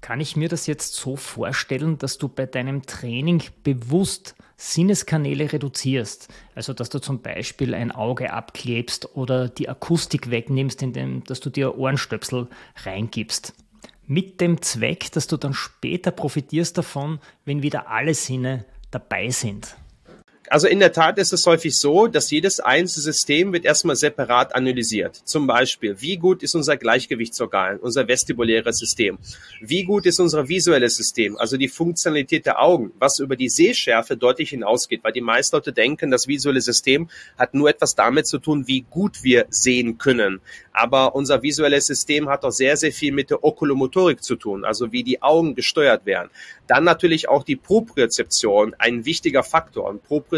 Kann 0.00 0.20
ich 0.20 0.36
mir 0.36 0.48
das 0.48 0.66
jetzt 0.66 0.94
so 0.94 1.16
vorstellen, 1.16 1.98
dass 1.98 2.18
du 2.18 2.28
bei 2.28 2.46
deinem 2.46 2.82
Training 2.82 3.42
bewusst 3.62 4.34
Sinneskanäle 4.56 5.52
reduzierst? 5.52 6.28
Also, 6.54 6.72
dass 6.72 6.90
du 6.90 6.98
zum 6.98 7.22
Beispiel 7.22 7.74
ein 7.74 7.92
Auge 7.92 8.32
abklebst 8.32 9.16
oder 9.16 9.48
die 9.48 9.68
Akustik 9.68 10.30
wegnimmst, 10.30 10.82
indem 10.82 11.24
dass 11.24 11.40
du 11.40 11.50
dir 11.50 11.76
Ohrenstöpsel 11.76 12.48
reingibst. 12.84 13.54
Mit 14.06 14.40
dem 14.40 14.62
Zweck, 14.62 15.10
dass 15.12 15.26
du 15.26 15.36
dann 15.36 15.54
später 15.54 16.12
profitierst 16.12 16.78
davon, 16.78 17.18
wenn 17.44 17.62
wieder 17.62 17.88
alle 17.88 18.14
Sinne 18.14 18.64
dabei 18.90 19.30
sind 19.30 19.76
also 20.48 20.68
in 20.68 20.78
der 20.78 20.92
Tat 20.92 21.18
ist 21.18 21.32
es 21.32 21.46
häufig 21.46 21.76
so, 21.76 22.06
dass 22.06 22.30
jedes 22.30 22.60
einzelne 22.60 23.02
System 23.02 23.52
wird 23.52 23.64
erstmal 23.64 23.96
separat 23.96 24.54
analysiert. 24.54 25.16
Zum 25.24 25.46
Beispiel, 25.46 26.00
wie 26.00 26.16
gut 26.16 26.42
ist 26.42 26.54
unser 26.54 26.76
Gleichgewichtsorgan, 26.76 27.78
unser 27.78 28.06
vestibuläres 28.06 28.78
System? 28.78 29.18
Wie 29.60 29.84
gut 29.84 30.06
ist 30.06 30.20
unser 30.20 30.48
visuelles 30.48 30.96
System, 30.96 31.36
also 31.36 31.56
die 31.56 31.68
Funktionalität 31.68 32.46
der 32.46 32.62
Augen, 32.62 32.92
was 32.98 33.18
über 33.18 33.36
die 33.36 33.48
Sehschärfe 33.48 34.16
deutlich 34.16 34.50
hinausgeht, 34.50 35.02
weil 35.02 35.12
die 35.12 35.20
meisten 35.20 35.56
Leute 35.56 35.72
denken, 35.72 36.10
das 36.10 36.28
visuelle 36.28 36.60
System 36.60 37.08
hat 37.36 37.54
nur 37.54 37.68
etwas 37.68 37.94
damit 37.94 38.26
zu 38.26 38.38
tun, 38.38 38.66
wie 38.66 38.82
gut 38.82 39.24
wir 39.24 39.46
sehen 39.50 39.98
können. 39.98 40.40
Aber 40.72 41.14
unser 41.14 41.42
visuelles 41.42 41.86
System 41.86 42.28
hat 42.28 42.44
auch 42.44 42.50
sehr, 42.50 42.76
sehr 42.76 42.92
viel 42.92 43.12
mit 43.12 43.30
der 43.30 43.42
Okulomotorik 43.42 44.22
zu 44.22 44.36
tun, 44.36 44.64
also 44.64 44.92
wie 44.92 45.02
die 45.02 45.22
Augen 45.22 45.54
gesteuert 45.54 46.06
werden. 46.06 46.30
Dann 46.66 46.84
natürlich 46.84 47.28
auch 47.28 47.44
die 47.44 47.56
Propriozeption, 47.56 48.74
ein 48.78 49.04
wichtiger 49.04 49.42
Faktor. 49.42 49.88
Und 49.88 50.02
Propriozeption 50.02 50.35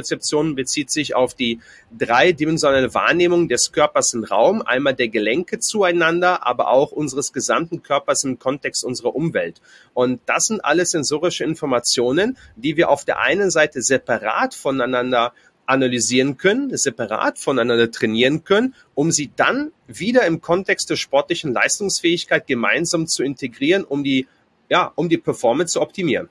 bezieht 0.54 0.90
sich 0.90 1.14
auf 1.14 1.34
die 1.34 1.60
dreidimensionale 1.96 2.94
Wahrnehmung 2.94 3.48
des 3.48 3.72
Körpers 3.72 4.14
im 4.14 4.24
Raum, 4.24 4.62
einmal 4.62 4.94
der 4.94 5.08
Gelenke 5.08 5.58
zueinander, 5.58 6.46
aber 6.46 6.68
auch 6.68 6.92
unseres 6.92 7.32
gesamten 7.32 7.82
Körpers 7.82 8.24
im 8.24 8.38
Kontext 8.38 8.84
unserer 8.84 9.14
Umwelt. 9.14 9.60
Und 9.94 10.20
das 10.26 10.44
sind 10.44 10.64
alles 10.64 10.90
sensorische 10.90 11.44
Informationen, 11.44 12.36
die 12.56 12.76
wir 12.76 12.90
auf 12.90 13.04
der 13.04 13.18
einen 13.18 13.50
Seite 13.50 13.82
separat 13.82 14.54
voneinander 14.54 15.32
analysieren 15.66 16.38
können, 16.38 16.74
separat 16.76 17.38
voneinander 17.38 17.90
trainieren 17.90 18.42
können, 18.42 18.74
um 18.94 19.10
sie 19.10 19.30
dann 19.36 19.72
wieder 19.86 20.26
im 20.26 20.40
Kontext 20.40 20.88
der 20.88 20.96
sportlichen 20.96 21.52
Leistungsfähigkeit 21.52 22.46
gemeinsam 22.46 23.06
zu 23.06 23.22
integrieren, 23.22 23.84
um 23.84 24.02
die 24.02 24.26
ja, 24.70 24.92
um 24.94 25.08
die 25.08 25.18
Performance 25.18 25.74
zu 25.74 25.80
optimieren. 25.80 26.28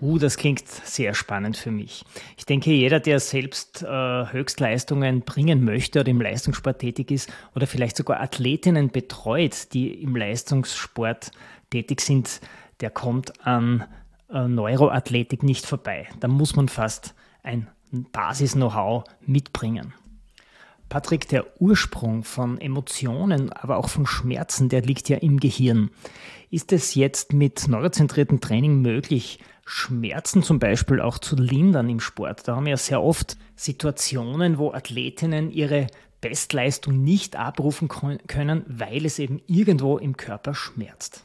Uh, 0.00 0.18
das 0.18 0.36
klingt 0.36 0.68
sehr 0.68 1.14
spannend 1.14 1.56
für 1.56 1.70
mich. 1.70 2.04
Ich 2.36 2.46
denke, 2.46 2.70
jeder, 2.70 3.00
der 3.00 3.20
selbst 3.20 3.82
äh, 3.82 3.86
Höchstleistungen 3.86 5.22
bringen 5.22 5.64
möchte 5.64 6.00
oder 6.00 6.08
im 6.08 6.20
Leistungssport 6.20 6.78
tätig 6.78 7.10
ist 7.10 7.32
oder 7.54 7.66
vielleicht 7.66 7.96
sogar 7.96 8.20
Athletinnen 8.20 8.90
betreut, 8.90 9.72
die 9.72 10.02
im 10.02 10.14
Leistungssport 10.14 11.32
tätig 11.70 12.00
sind, 12.00 12.40
der 12.80 12.90
kommt 12.90 13.44
an 13.46 13.84
äh, 14.30 14.46
Neuroathletik 14.46 15.42
nicht 15.42 15.66
vorbei. 15.66 16.06
Da 16.20 16.28
muss 16.28 16.54
man 16.54 16.68
fast 16.68 17.14
ein 17.42 17.68
Basis-Know-how 17.90 19.04
mitbringen. 19.26 19.94
Patrick, 20.88 21.28
der 21.28 21.60
Ursprung 21.60 22.24
von 22.24 22.60
Emotionen, 22.60 23.52
aber 23.52 23.76
auch 23.76 23.88
von 23.88 24.06
Schmerzen, 24.06 24.68
der 24.68 24.82
liegt 24.82 25.08
ja 25.08 25.18
im 25.18 25.38
Gehirn. 25.38 25.90
Ist 26.50 26.72
es 26.72 26.94
jetzt 26.94 27.32
mit 27.32 27.68
neurozentriertem 27.68 28.40
Training 28.40 28.80
möglich, 28.80 29.38
Schmerzen 29.66 30.42
zum 30.42 30.58
Beispiel 30.58 31.00
auch 31.00 31.18
zu 31.18 31.36
lindern 31.36 31.90
im 31.90 32.00
Sport? 32.00 32.48
Da 32.48 32.56
haben 32.56 32.64
wir 32.64 32.70
ja 32.70 32.76
sehr 32.78 33.02
oft 33.02 33.36
Situationen, 33.54 34.56
wo 34.56 34.72
Athletinnen 34.72 35.50
ihre 35.50 35.88
Bestleistung 36.20 37.04
nicht 37.04 37.36
abrufen 37.36 37.88
können, 37.88 38.64
weil 38.66 39.04
es 39.04 39.18
eben 39.18 39.40
irgendwo 39.46 39.98
im 39.98 40.16
Körper 40.16 40.54
schmerzt. 40.54 41.22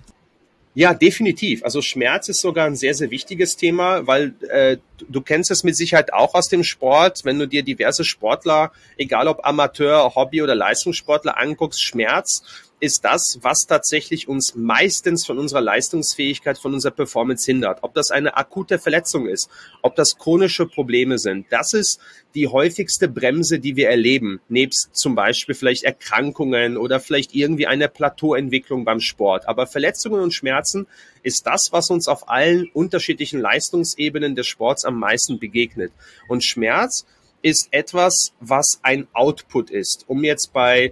Ja, 0.76 0.96
definitiv. 0.96 1.64
Also 1.64 1.82
Schmerz 1.82 2.30
ist 2.30 2.42
sogar 2.42 2.66
ein 2.66 2.76
sehr, 2.76 2.96
sehr 2.96 3.12
wichtiges 3.12 3.58
Thema, 3.58 4.08
weil 4.08 4.34
äh, 4.50 4.78
du 5.08 5.22
kennst 5.22 5.52
es 5.52 5.64
mit 5.64 5.76
Sicherheit 5.76 6.12
auch 6.14 6.34
aus 6.34 6.50
dem 6.50 6.64
Sport. 6.64 7.22
Wenn 7.24 7.38
du 7.38 7.48
dir 7.48 7.62
diverse 7.62 8.04
Sportler, 8.04 8.72
egal 8.98 9.28
ob 9.28 9.46
Amateur, 9.46 10.16
Hobby 10.16 10.42
oder 10.42 10.56
Leistungssportler 10.56 11.38
anguckst, 11.38 11.84
Schmerz 11.84 12.44
ist 12.84 13.06
das, 13.06 13.40
was 13.42 13.66
tatsächlich 13.66 14.28
uns 14.28 14.56
meistens 14.56 15.26
von 15.26 15.40
unserer 15.40 15.62
Leistungsfähigkeit, 15.62 16.58
von 16.58 16.74
unserer 16.74 16.92
Performance 16.92 17.46
hindert. 17.50 17.80
Ob 17.82 17.94
das 17.94 18.12
eine 18.12 18.36
akute 18.36 18.78
Verletzung 18.78 19.26
ist, 19.26 19.50
ob 19.82 19.96
das 19.96 20.18
chronische 20.18 20.66
Probleme 20.66 21.18
sind. 21.18 21.46
Das 21.50 21.72
ist 21.72 22.02
die 22.36 22.50
häufigste 22.50 23.08
Bremse, 23.08 23.60
die 23.60 23.78
wir 23.78 23.88
erleben. 23.88 24.42
Nebst 24.50 24.90
zum 24.92 25.16
Beispiel 25.16 25.56
vielleicht 25.56 25.84
Erkrankungen 25.84 26.76
oder 26.76 27.00
vielleicht 27.00 27.34
irgendwie 27.34 27.68
eine 27.68 27.88
Plateauentwicklung 27.88 28.84
beim 28.84 29.00
Sport. 29.00 29.48
Aber 29.48 29.66
Verletzungen 29.66 30.20
und 30.20 30.34
Schmerzen 30.34 30.86
ist 31.22 31.48
das, 31.48 31.70
was 31.72 31.90
uns 31.90 32.10
auf 32.10 32.28
allen 32.28 32.70
unterschiedlichen 32.74 33.40
Leistungsebenen 33.40 34.36
des 34.36 34.48
Sports 34.48 34.84
am 34.84 35.00
meisten 35.00 35.40
begegnet. 35.40 35.94
Und 36.28 36.44
Schmerz 36.44 37.06
ist 37.42 37.70
etwas, 37.72 38.34
was 38.42 38.82
ein 38.84 39.08
Output 39.14 39.70
ist. 39.70 40.04
Um 40.08 40.26
jetzt 40.26 40.52
bei 40.52 40.92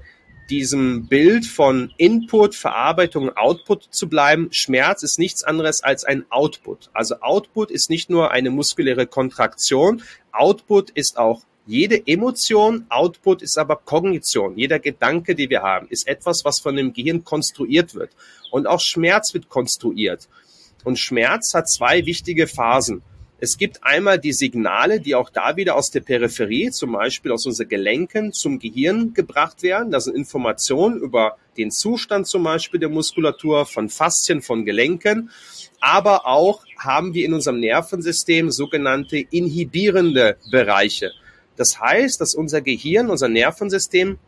diesem 0.52 1.08
Bild 1.08 1.46
von 1.46 1.94
Input, 1.96 2.56
Verarbeitung 2.56 3.36
Output 3.38 3.88
zu 3.90 4.10
bleiben. 4.10 4.50
Schmerz 4.52 5.02
ist 5.02 5.18
nichts 5.18 5.44
anderes 5.44 5.82
als 5.82 6.04
ein 6.04 6.26
Output. 6.30 6.90
Also 6.94 7.16
Output 7.22 7.72
ist 7.72 7.90
nicht 7.90 8.10
nur 8.10 8.32
eine 8.32 8.50
muskuläre 8.50 9.08
Kontraktion, 9.08 10.04
Output 10.34 10.90
ist 10.92 11.18
auch 11.18 11.42
jede 11.66 12.06
Emotion, 12.06 12.86
Output 12.90 13.42
ist 13.42 13.58
aber 13.58 13.78
Kognition. 13.78 14.58
Jeder 14.58 14.80
Gedanke, 14.80 15.36
den 15.36 15.50
wir 15.50 15.62
haben, 15.62 15.88
ist 15.88 16.06
etwas, 16.08 16.44
was 16.44 16.60
von 16.60 16.76
dem 16.76 16.92
Gehirn 16.92 17.24
konstruiert 17.24 17.96
wird. 17.96 18.12
Und 18.52 18.68
auch 18.68 18.82
Schmerz 18.82 19.34
wird 19.34 19.48
konstruiert. 19.48 20.28
Und 20.84 21.00
Schmerz 21.00 21.54
hat 21.54 21.70
zwei 21.70 22.06
wichtige 22.06 22.48
Phasen. 22.48 23.04
Es 23.44 23.58
gibt 23.58 23.84
einmal 23.84 24.20
die 24.20 24.34
Signale, 24.34 25.00
die 25.00 25.16
auch 25.16 25.32
da 25.32 25.58
wieder 25.58 25.76
aus 25.76 25.90
der 25.90 26.02
Peripherie, 26.02 26.70
zum 26.70 26.92
Beispiel 26.92 27.32
aus 27.32 27.48
unseren 27.48 27.70
Gelenken 27.70 28.34
zum 28.34 28.60
Gehirn 28.60 29.16
gebracht 29.16 29.64
werden. 29.64 29.90
Das 29.90 30.04
sind 30.04 30.16
Informationen 30.16 31.00
über 31.00 31.38
den 31.58 31.72
Zustand 31.72 32.28
zum 32.28 32.44
Beispiel 32.44 32.80
der 32.80 32.90
Muskulatur, 32.90 33.66
von 33.66 33.90
Faszien, 33.90 34.44
von 34.44 34.64
Gelenken. 34.64 35.32
Aber 35.80 36.28
auch 36.28 36.64
haben 36.78 37.16
wir 37.16 37.26
in 37.26 37.34
unserem 37.34 37.60
Nervensystem 37.60 38.52
sogenannte 38.52 39.18
inhibierende 39.18 40.38
Bereiche. 40.52 41.12
Das 41.56 41.80
heißt, 41.80 42.22
dass 42.22 42.36
unser 42.36 42.62
Gehirn, 42.62 43.10
unser 43.10 43.28
Nervensystem 43.28 44.20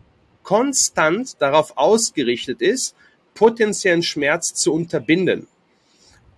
konstant 0.41 1.39
darauf 1.39 1.77
ausgerichtet 1.77 2.63
ist, 2.63 2.95
potenziellen 3.35 4.01
Schmerz 4.01 4.55
zu 4.55 4.73
unterbinden. 4.73 5.47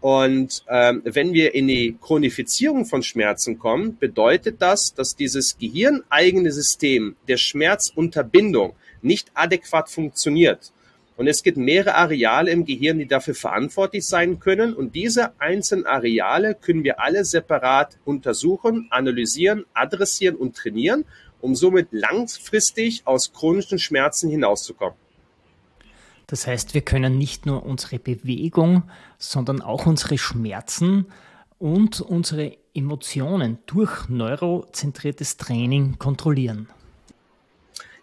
Und 0.06 0.64
ähm, 0.70 1.02
wenn 1.04 1.34
wir 1.34 1.56
in 1.56 1.68
die 1.68 1.98
Chronifizierung 2.00 2.86
von 2.86 3.02
Schmerzen 3.02 3.58
kommen, 3.58 3.98
bedeutet 3.98 4.62
das, 4.62 4.94
dass 4.94 5.16
dieses 5.16 5.58
gehirneigene 5.58 6.52
System 6.52 7.16
der 7.28 7.38
Schmerzunterbindung 7.38 8.76
nicht 9.02 9.32
adäquat 9.34 9.90
funktioniert. 9.90 10.72
Und 11.18 11.26
es 11.26 11.42
gibt 11.42 11.58
mehrere 11.58 11.96
Areale 11.96 12.52
im 12.52 12.66
Gehirn, 12.66 13.00
die 13.00 13.08
dafür 13.08 13.34
verantwortlich 13.34 14.06
sein 14.06 14.40
können. 14.40 14.76
Und 14.76 14.94
diese 14.94 15.32
einzelnen 15.42 15.88
Areale 15.88 16.54
können 16.54 16.84
wir 16.84 17.00
alle 17.00 17.26
separat 17.26 17.98
untersuchen, 18.06 18.86
analysieren, 18.92 19.66
adressieren 19.74 20.36
und 20.36 20.56
trainieren, 20.56 21.06
um 21.42 21.56
somit 21.56 21.88
langfristig 21.90 23.02
aus 23.06 23.34
chronischen 23.34 23.80
Schmerzen 23.80 24.30
hinauszukommen. 24.30 25.00
Das 26.28 26.48
heißt, 26.48 26.74
wir 26.74 26.82
können 26.82 27.18
nicht 27.18 27.46
nur 27.46 27.66
unsere 27.66 28.00
Bewegung, 28.00 28.84
sondern 29.18 29.62
auch 29.62 29.86
unsere 29.86 30.18
Schmerzen 30.18 31.06
und 31.60 32.02
unsere 32.02 32.58
Emotionen 32.74 33.60
durch 33.66 34.10
neurozentriertes 34.10 35.38
Training 35.38 35.98
kontrollieren. 35.98 36.68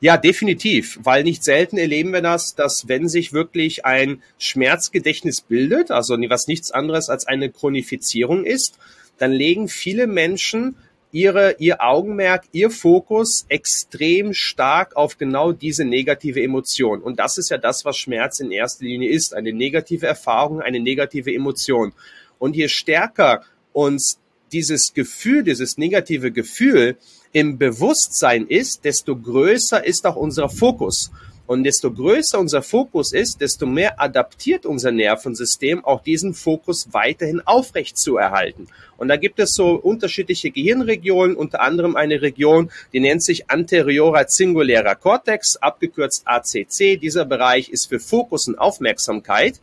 Ja, 0.00 0.16
definitiv, 0.16 0.98
weil 1.04 1.22
nicht 1.22 1.44
selten 1.44 1.78
erleben 1.78 2.12
wir 2.12 2.22
das, 2.22 2.56
dass 2.56 2.88
wenn 2.88 3.08
sich 3.08 3.32
wirklich 3.32 3.84
ein 3.86 4.20
Schmerzgedächtnis 4.36 5.42
bildet, 5.42 5.92
also 5.92 6.16
was 6.28 6.48
nichts 6.48 6.72
anderes 6.72 7.08
als 7.08 7.26
eine 7.26 7.50
Chronifizierung 7.50 8.44
ist, 8.44 8.78
dann 9.18 9.30
legen 9.30 9.68
viele 9.68 10.08
Menschen 10.08 10.74
ihre, 11.12 11.56
ihr 11.58 11.82
Augenmerk, 11.82 12.44
ihr 12.52 12.70
Fokus 12.70 13.44
extrem 13.48 14.32
stark 14.32 14.96
auf 14.96 15.18
genau 15.18 15.52
diese 15.52 15.84
negative 15.84 16.42
Emotion. 16.42 17.02
Und 17.02 17.18
das 17.18 17.38
ist 17.38 17.50
ja 17.50 17.58
das, 17.58 17.84
was 17.84 17.98
Schmerz 17.98 18.40
in 18.40 18.50
erster 18.50 18.84
Linie 18.84 19.10
ist. 19.10 19.34
Eine 19.34 19.52
negative 19.52 20.06
Erfahrung, 20.06 20.62
eine 20.62 20.80
negative 20.80 21.32
Emotion. 21.32 21.92
Und 22.38 22.56
je 22.56 22.68
stärker 22.68 23.44
uns 23.72 24.18
dieses 24.52 24.92
Gefühl, 24.94 25.44
dieses 25.44 25.78
negative 25.78 26.32
Gefühl 26.32 26.96
im 27.32 27.58
Bewusstsein 27.58 28.46
ist, 28.46 28.84
desto 28.84 29.16
größer 29.16 29.84
ist 29.84 30.06
auch 30.06 30.16
unser 30.16 30.48
Fokus. 30.48 31.10
Und 31.46 31.64
desto 31.64 31.92
größer 31.92 32.38
unser 32.38 32.62
Fokus 32.62 33.12
ist, 33.12 33.40
desto 33.40 33.66
mehr 33.66 34.00
adaptiert 34.00 34.64
unser 34.64 34.92
Nervensystem 34.92 35.84
auch 35.84 36.02
diesen 36.02 36.34
Fokus 36.34 36.88
weiterhin 36.92 37.40
aufrecht 37.44 37.98
zu 37.98 38.16
erhalten. 38.16 38.68
Und 38.96 39.08
da 39.08 39.16
gibt 39.16 39.40
es 39.40 39.52
so 39.52 39.74
unterschiedliche 39.74 40.52
Gehirnregionen, 40.52 41.36
unter 41.36 41.60
anderem 41.60 41.96
eine 41.96 42.22
Region, 42.22 42.70
die 42.92 43.00
nennt 43.00 43.24
sich 43.24 43.50
anteriorer 43.50 44.26
singulärer 44.28 44.94
Cortex, 44.94 45.56
abgekürzt 45.56 46.22
ACC. 46.24 47.00
Dieser 47.00 47.24
Bereich 47.24 47.68
ist 47.68 47.86
für 47.88 47.98
Fokus 47.98 48.46
und 48.46 48.58
Aufmerksamkeit. 48.58 49.60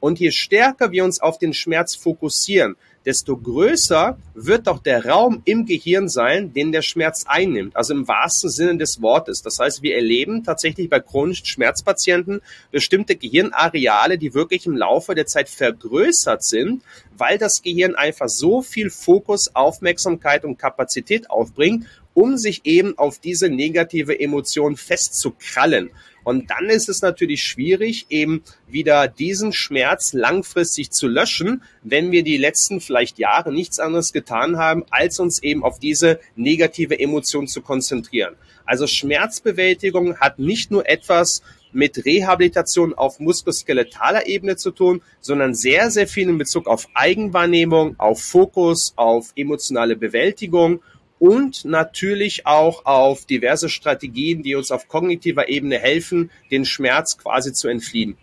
Und 0.00 0.18
je 0.18 0.32
stärker 0.32 0.90
wir 0.90 1.04
uns 1.04 1.22
auf 1.22 1.38
den 1.38 1.54
Schmerz 1.54 1.94
fokussieren, 1.94 2.76
desto 3.06 3.36
größer 3.36 4.18
wird 4.34 4.68
auch 4.68 4.78
der 4.78 5.06
Raum 5.06 5.42
im 5.44 5.66
Gehirn 5.66 6.08
sein, 6.08 6.52
den 6.52 6.72
der 6.72 6.82
Schmerz 6.82 7.24
einnimmt. 7.26 7.76
Also 7.76 7.94
im 7.94 8.08
wahrsten 8.08 8.50
Sinne 8.50 8.78
des 8.78 9.02
Wortes. 9.02 9.42
Das 9.42 9.58
heißt, 9.58 9.82
wir 9.82 9.94
erleben 9.94 10.44
tatsächlich 10.44 10.88
bei 10.88 11.00
chronischen 11.00 11.46
Schmerzpatienten 11.46 12.40
bestimmte 12.70 13.16
Gehirnareale, 13.16 14.18
die 14.18 14.34
wirklich 14.34 14.66
im 14.66 14.76
Laufe 14.76 15.14
der 15.14 15.26
Zeit 15.26 15.48
vergrößert 15.48 16.42
sind, 16.42 16.82
weil 17.16 17.38
das 17.38 17.62
Gehirn 17.62 17.94
einfach 17.94 18.28
so 18.28 18.62
viel 18.62 18.90
Fokus, 18.90 19.54
Aufmerksamkeit 19.54 20.44
und 20.44 20.58
Kapazität 20.58 21.30
aufbringt, 21.30 21.86
um 22.14 22.36
sich 22.36 22.62
eben 22.64 22.96
auf 22.96 23.18
diese 23.18 23.48
negative 23.48 24.18
Emotion 24.18 24.76
festzukrallen. 24.76 25.90
Und 26.24 26.50
dann 26.50 26.70
ist 26.70 26.88
es 26.88 27.02
natürlich 27.02 27.42
schwierig, 27.42 28.06
eben 28.08 28.42
wieder 28.66 29.08
diesen 29.08 29.52
Schmerz 29.52 30.14
langfristig 30.14 30.90
zu 30.90 31.06
löschen, 31.06 31.62
wenn 31.82 32.12
wir 32.12 32.22
die 32.22 32.38
letzten 32.38 32.80
vielleicht 32.80 33.18
Jahre 33.18 33.52
nichts 33.52 33.78
anderes 33.78 34.12
getan 34.12 34.56
haben, 34.56 34.84
als 34.90 35.20
uns 35.20 35.42
eben 35.42 35.62
auf 35.62 35.78
diese 35.78 36.18
negative 36.34 36.98
Emotion 36.98 37.46
zu 37.46 37.60
konzentrieren. 37.60 38.36
Also 38.64 38.86
Schmerzbewältigung 38.86 40.16
hat 40.18 40.38
nicht 40.38 40.70
nur 40.70 40.88
etwas 40.88 41.42
mit 41.72 42.06
Rehabilitation 42.06 42.94
auf 42.94 43.20
muskuloskeletaler 43.20 44.26
Ebene 44.26 44.56
zu 44.56 44.70
tun, 44.70 45.02
sondern 45.20 45.54
sehr, 45.54 45.90
sehr 45.90 46.06
viel 46.06 46.28
in 46.28 46.38
Bezug 46.38 46.68
auf 46.68 46.88
Eigenwahrnehmung, 46.94 47.96
auf 47.98 48.22
Fokus, 48.22 48.94
auf 48.96 49.32
emotionale 49.36 49.96
Bewältigung 49.96 50.80
und 51.24 51.64
natürlich 51.64 52.44
auch 52.44 52.84
auf 52.84 53.24
diverse 53.24 53.70
Strategien, 53.70 54.42
die 54.42 54.56
uns 54.56 54.70
auf 54.70 54.88
kognitiver 54.88 55.48
Ebene 55.48 55.78
helfen, 55.78 56.30
den 56.50 56.66
Schmerz 56.66 57.16
quasi 57.16 57.54
zu 57.54 57.68
entfliehen. 57.68 58.18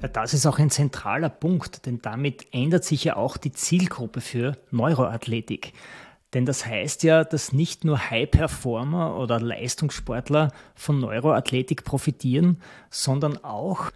Ja, 0.00 0.06
das 0.06 0.32
ist 0.32 0.46
auch 0.46 0.60
ein 0.60 0.70
zentraler 0.70 1.28
Punkt, 1.28 1.86
denn 1.86 2.00
damit 2.00 2.46
ändert 2.52 2.84
sich 2.84 3.02
ja 3.02 3.16
auch 3.16 3.36
die 3.36 3.50
Zielgruppe 3.50 4.20
für 4.20 4.56
Neuroathletik. 4.70 5.72
Denn 6.34 6.46
das 6.46 6.64
heißt 6.64 7.02
ja, 7.02 7.24
dass 7.24 7.52
nicht 7.52 7.84
nur 7.84 8.10
High-Performer 8.10 9.18
oder 9.18 9.40
Leistungssportler 9.40 10.52
von 10.76 11.00
Neuroathletik 11.00 11.82
profitieren, 11.82 12.62
sondern 12.90 13.42
auch 13.42 13.90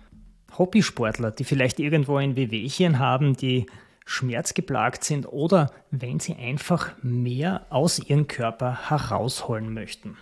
Hobbysportler, 0.59 1.31
die 1.31 1.45
vielleicht 1.45 1.79
irgendwo 1.79 2.17
ein 2.17 2.35
Wehwehchen 2.35 2.99
haben, 2.99 3.37
die 3.37 3.67
schmerzgeplagt 4.05 5.05
sind 5.05 5.27
oder 5.27 5.71
wenn 5.91 6.21
sie 6.21 6.35
einfach 6.35 6.93
mehr 7.03 7.67
aus 7.71 7.99
ihrem 7.99 8.27
Körper 8.27 8.91
herausholen 8.91 9.73
möchten. 9.73 10.17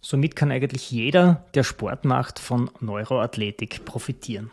Somit 0.00 0.34
kann 0.34 0.50
eigentlich 0.50 0.90
jeder, 0.90 1.44
der 1.54 1.62
Sport 1.62 2.04
macht, 2.04 2.38
von 2.38 2.70
Neuroathletik 2.80 3.84
profitieren. 3.84 4.50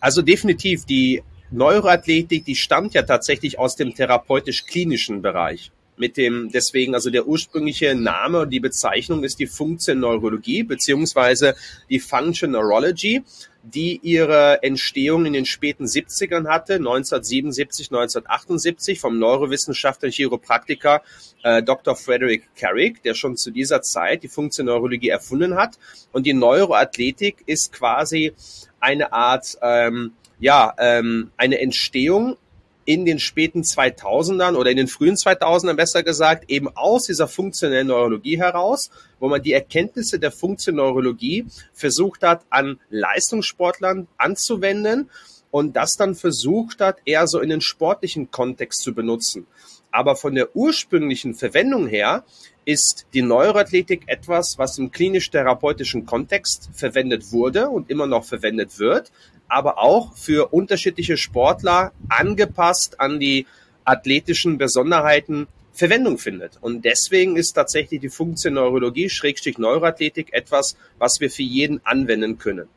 Also 0.00 0.20
definitiv, 0.20 0.84
die 0.84 1.22
Neuroathletik, 1.50 2.44
die 2.44 2.56
stammt 2.56 2.94
ja 2.94 3.02
tatsächlich 3.02 3.58
aus 3.58 3.76
dem 3.76 3.94
therapeutisch-klinischen 3.94 5.22
Bereich. 5.22 5.70
Mit 6.02 6.16
dem, 6.16 6.50
deswegen, 6.52 6.96
also 6.96 7.10
der 7.10 7.28
ursprüngliche 7.28 7.94
Name 7.94 8.40
und 8.40 8.50
die 8.50 8.58
Bezeichnung 8.58 9.22
ist 9.22 9.38
die 9.38 9.46
Funktionneurologie 9.46 10.64
beziehungsweise 10.64 11.54
die 11.88 12.00
Function 12.00 12.50
Neurology 12.50 13.22
die 13.62 14.00
ihre 14.02 14.62
Entstehung 14.62 15.24
in 15.24 15.32
den 15.32 15.46
späten 15.46 15.84
70ern 15.84 16.48
hatte, 16.48 16.74
1977, 16.74 17.90
1978 17.90 19.00
vom 19.00 19.18
Neurowissenschaftler 19.18 20.06
und 20.06 20.14
Chiropraktiker 20.14 21.02
äh, 21.44 21.62
Dr. 21.62 21.94
Frederick 21.94 22.54
Carrick, 22.56 23.02
der 23.02 23.14
schon 23.14 23.36
zu 23.36 23.50
dieser 23.50 23.82
Zeit 23.82 24.24
die 24.24 24.28
Funktionneurologie 24.28 25.10
erfunden 25.10 25.54
hat. 25.54 25.78
Und 26.12 26.26
die 26.26 26.34
Neuroathletik 26.34 27.36
ist 27.46 27.72
quasi 27.72 28.32
eine 28.80 29.12
Art, 29.12 29.56
ähm, 29.62 30.12
ja, 30.40 30.74
ähm, 30.78 31.30
eine 31.36 31.60
Entstehung 31.60 32.36
in 32.84 33.04
den 33.04 33.18
späten 33.18 33.62
2000ern 33.62 34.56
oder 34.56 34.70
in 34.70 34.76
den 34.76 34.88
frühen 34.88 35.14
2000ern 35.14 35.74
besser 35.74 36.02
gesagt, 36.02 36.50
eben 36.50 36.68
aus 36.76 37.06
dieser 37.06 37.28
funktionellen 37.28 37.88
Neurologie 37.88 38.38
heraus, 38.38 38.90
wo 39.20 39.28
man 39.28 39.42
die 39.42 39.52
Erkenntnisse 39.52 40.18
der 40.18 40.32
Funktionneurologie 40.32 41.46
versucht 41.72 42.22
hat, 42.22 42.44
an 42.50 42.80
Leistungssportlern 42.90 44.08
anzuwenden 44.16 45.10
und 45.50 45.76
das 45.76 45.96
dann 45.96 46.14
versucht 46.14 46.80
hat, 46.80 46.98
eher 47.04 47.26
so 47.26 47.40
in 47.40 47.50
den 47.50 47.60
sportlichen 47.60 48.30
Kontext 48.30 48.82
zu 48.82 48.94
benutzen. 48.94 49.46
Aber 49.90 50.16
von 50.16 50.34
der 50.34 50.56
ursprünglichen 50.56 51.34
Verwendung 51.34 51.86
her 51.86 52.24
ist 52.64 53.06
die 53.12 53.22
Neuroathletik 53.22 54.04
etwas, 54.06 54.56
was 54.56 54.78
im 54.78 54.90
klinisch-therapeutischen 54.90 56.06
Kontext 56.06 56.70
verwendet 56.72 57.32
wurde 57.32 57.68
und 57.68 57.90
immer 57.90 58.06
noch 58.06 58.24
verwendet 58.24 58.78
wird, 58.78 59.12
aber 59.52 59.78
auch 59.78 60.14
für 60.16 60.52
unterschiedliche 60.52 61.16
Sportler 61.16 61.92
angepasst 62.08 63.00
an 63.00 63.20
die 63.20 63.46
athletischen 63.84 64.58
Besonderheiten 64.58 65.46
Verwendung 65.72 66.18
findet. 66.18 66.58
Und 66.60 66.84
deswegen 66.84 67.36
ist 67.36 67.52
tatsächlich 67.52 68.00
die 68.00 68.08
Funktionneurologie, 68.08 69.08
Schrägstrich 69.08 69.58
Neuroathletik 69.58 70.32
etwas, 70.32 70.76
was 70.98 71.20
wir 71.20 71.30
für 71.30 71.42
jeden 71.42 71.84
anwenden 71.84 72.38
können. 72.38 72.68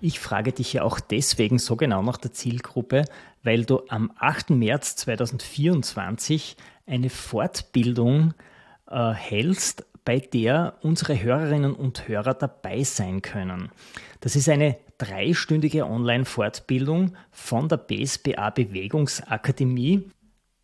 Ich 0.00 0.18
frage 0.18 0.52
dich 0.52 0.72
ja 0.72 0.82
auch 0.82 0.98
deswegen 0.98 1.58
so 1.58 1.76
genau 1.76 2.02
nach 2.02 2.16
der 2.16 2.32
Zielgruppe, 2.32 3.04
weil 3.42 3.64
du 3.64 3.82
am 3.88 4.12
8. 4.18 4.50
März 4.50 4.96
2024 4.96 6.56
eine 6.86 7.10
Fortbildung 7.10 8.34
äh, 8.88 9.12
hältst, 9.12 9.84
bei 10.04 10.18
der 10.18 10.78
unsere 10.80 11.22
Hörerinnen 11.22 11.74
und 11.74 12.08
Hörer 12.08 12.34
dabei 12.34 12.82
sein 12.84 13.20
können. 13.20 13.70
Das 14.20 14.34
ist 14.34 14.48
eine 14.48 14.78
dreistündige 15.00 15.86
Online-Fortbildung 15.86 17.16
von 17.30 17.68
der 17.68 17.78
BSBA 17.78 18.50
Bewegungsakademie, 18.50 20.10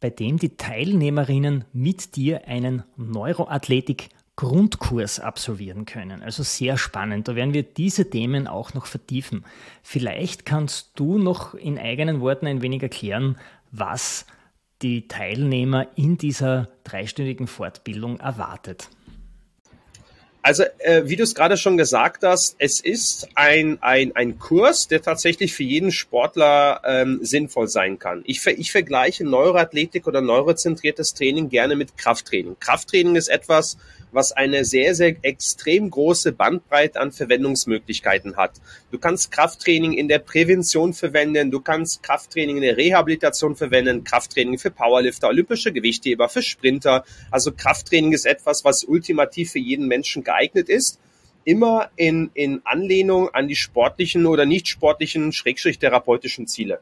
bei 0.01 0.11
dem 0.11 0.39
die 0.39 0.57
Teilnehmerinnen 0.57 1.65
mit 1.73 2.17
dir 2.17 2.47
einen 2.47 2.85
Neuroathletik 2.97 4.11
Grundkurs 4.37 5.19
absolvieren 5.19 5.87
können. 5.87 6.23
Also 6.23 6.43
sehr 6.43 6.77
spannend. 6.77 7.27
Da 7.27 7.35
werden 7.35 7.55
wir 7.55 7.63
diese 7.63 8.11
Themen 8.11 8.47
auch 8.47 8.75
noch 8.75 8.85
vertiefen. 8.85 9.47
Vielleicht 9.83 10.45
kannst 10.45 10.91
du 10.97 11.17
noch 11.17 11.55
in 11.55 11.79
eigenen 11.79 12.21
Worten 12.21 12.47
ein 12.47 12.61
wenig 12.61 12.83
erklären, 12.83 13.39
was 13.73 14.27
die 14.83 15.09
Teilnehmer 15.09 15.87
in 15.97 16.19
dieser 16.19 16.69
dreistündigen 16.85 17.47
Fortbildung 17.47 18.21
erwartet. 18.21 18.91
Also, 20.47 20.63
äh, 20.79 21.03
wie 21.07 21.17
du 21.17 21.25
es 21.25 21.35
gerade 21.35 21.57
schon 21.57 21.77
gesagt 21.77 22.23
hast, 22.23 22.55
es 22.61 22.79
ist 22.79 23.27
ein, 23.35 23.79
ein, 23.81 24.15
ein 24.15 24.39
Kurs, 24.39 24.87
der 24.87 25.03
tatsächlich 25.03 25.53
für 25.53 25.65
jeden 25.65 25.91
Sportler 25.91 26.83
ähm, 26.85 27.19
sinnvoll 27.21 27.67
sein 27.67 27.99
kann. 27.99 28.23
Ich, 28.27 28.47
ich 28.47 28.71
vergleiche 28.71 29.25
Neuroathletik 29.25 30.07
oder 30.07 30.21
neurozentriertes 30.21 31.15
Training 31.15 31.49
gerne 31.49 31.75
mit 31.75 31.97
Krafttraining. 31.99 32.55
Krafttraining 32.61 33.17
ist 33.17 33.27
etwas, 33.27 33.77
was 34.13 34.33
eine 34.33 34.65
sehr, 34.65 34.95
sehr 34.95 35.17
extrem 35.23 35.91
große 35.91 36.33
Bandbreite 36.33 37.01
an 37.01 37.13
Verwendungsmöglichkeiten 37.13 38.37
hat. 38.37 38.53
Du 38.91 38.99
kannst 38.99 39.31
Krafttraining 39.31 39.93
in 39.93 40.09
der 40.09 40.19
Prävention 40.19 40.93
verwenden, 40.93 41.51
du 41.51 41.61
kannst 41.61 42.03
Krafttraining 42.03 42.57
in 42.57 42.63
der 42.63 42.77
Rehabilitation 42.77 43.57
verwenden, 43.57 44.05
Krafttraining 44.05 44.59
für 44.59 44.71
Powerlifter, 44.71 45.29
olympische 45.29 45.73
Gewichtheber, 45.73 46.29
für 46.29 46.43
Sprinter. 46.43 47.05
Also 47.31 47.53
Krafttraining 47.53 48.13
ist 48.13 48.27
etwas, 48.27 48.65
was 48.65 48.85
ultimativ 48.85 49.53
für 49.53 49.59
jeden 49.59 49.87
Menschen 49.87 50.25
geeignet 50.25 50.69
ist 50.69 50.99
immer 51.47 51.91
in, 51.95 52.31
in 52.35 52.61
Anlehnung 52.65 53.31
an 53.33 53.47
die 53.47 53.55
sportlichen 53.55 54.27
oder 54.27 54.45
nicht 54.45 54.67
sportlichen, 54.67 55.33
schrägstrich 55.33 55.79
therapeutischen 55.79 56.49
Ziele. 56.49 56.81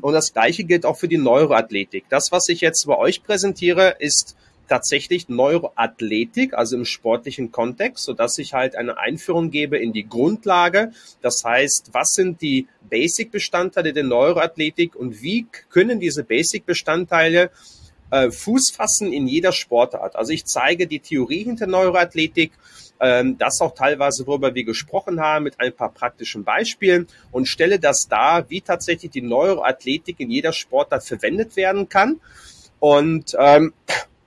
Und 0.00 0.12
das 0.12 0.32
Gleiche 0.32 0.64
gilt 0.64 0.86
auch 0.86 0.96
für 0.96 1.08
die 1.08 1.18
Neuroathletik. 1.18 2.04
Das, 2.08 2.32
was 2.32 2.48
ich 2.48 2.60
jetzt 2.62 2.86
bei 2.86 2.96
euch 2.96 3.22
präsentiere, 3.22 3.96
ist 3.98 4.36
tatsächlich 4.70 5.28
Neuroathletik, 5.28 6.54
also 6.54 6.76
im 6.76 6.84
sportlichen 6.84 7.50
Kontext, 7.50 8.04
so 8.04 8.12
dass 8.12 8.38
ich 8.38 8.54
halt 8.54 8.76
eine 8.76 8.98
Einführung 8.98 9.50
gebe 9.50 9.76
in 9.76 9.92
die 9.92 10.08
Grundlage. 10.08 10.92
Das 11.20 11.44
heißt, 11.44 11.90
was 11.92 12.10
sind 12.10 12.40
die 12.40 12.68
Basic-Bestandteile 12.88 13.92
der 13.92 14.04
Neuroathletik 14.04 14.94
und 14.94 15.22
wie 15.22 15.46
können 15.70 15.98
diese 15.98 16.22
Basic-Bestandteile 16.22 17.50
äh, 18.10 18.30
Fuß 18.30 18.70
fassen 18.70 19.12
in 19.12 19.26
jeder 19.26 19.52
Sportart. 19.52 20.14
Also 20.16 20.32
ich 20.32 20.44
zeige 20.44 20.86
die 20.86 21.00
Theorie 21.00 21.44
hinter 21.44 21.66
Neuroathletik, 21.66 22.52
ähm, 23.00 23.38
das 23.38 23.60
auch 23.60 23.74
teilweise, 23.74 24.26
worüber 24.26 24.54
wir 24.54 24.64
gesprochen 24.64 25.20
haben, 25.20 25.44
mit 25.44 25.58
ein 25.58 25.72
paar 25.72 25.92
praktischen 25.92 26.44
Beispielen 26.44 27.08
und 27.32 27.46
stelle 27.46 27.80
das 27.80 28.06
dar, 28.08 28.48
wie 28.50 28.60
tatsächlich 28.60 29.10
die 29.10 29.22
Neuroathletik 29.22 30.20
in 30.20 30.30
jeder 30.30 30.52
Sportart 30.52 31.02
verwendet 31.02 31.56
werden 31.56 31.88
kann. 31.88 32.20
Und 32.78 33.36
ähm, 33.38 33.74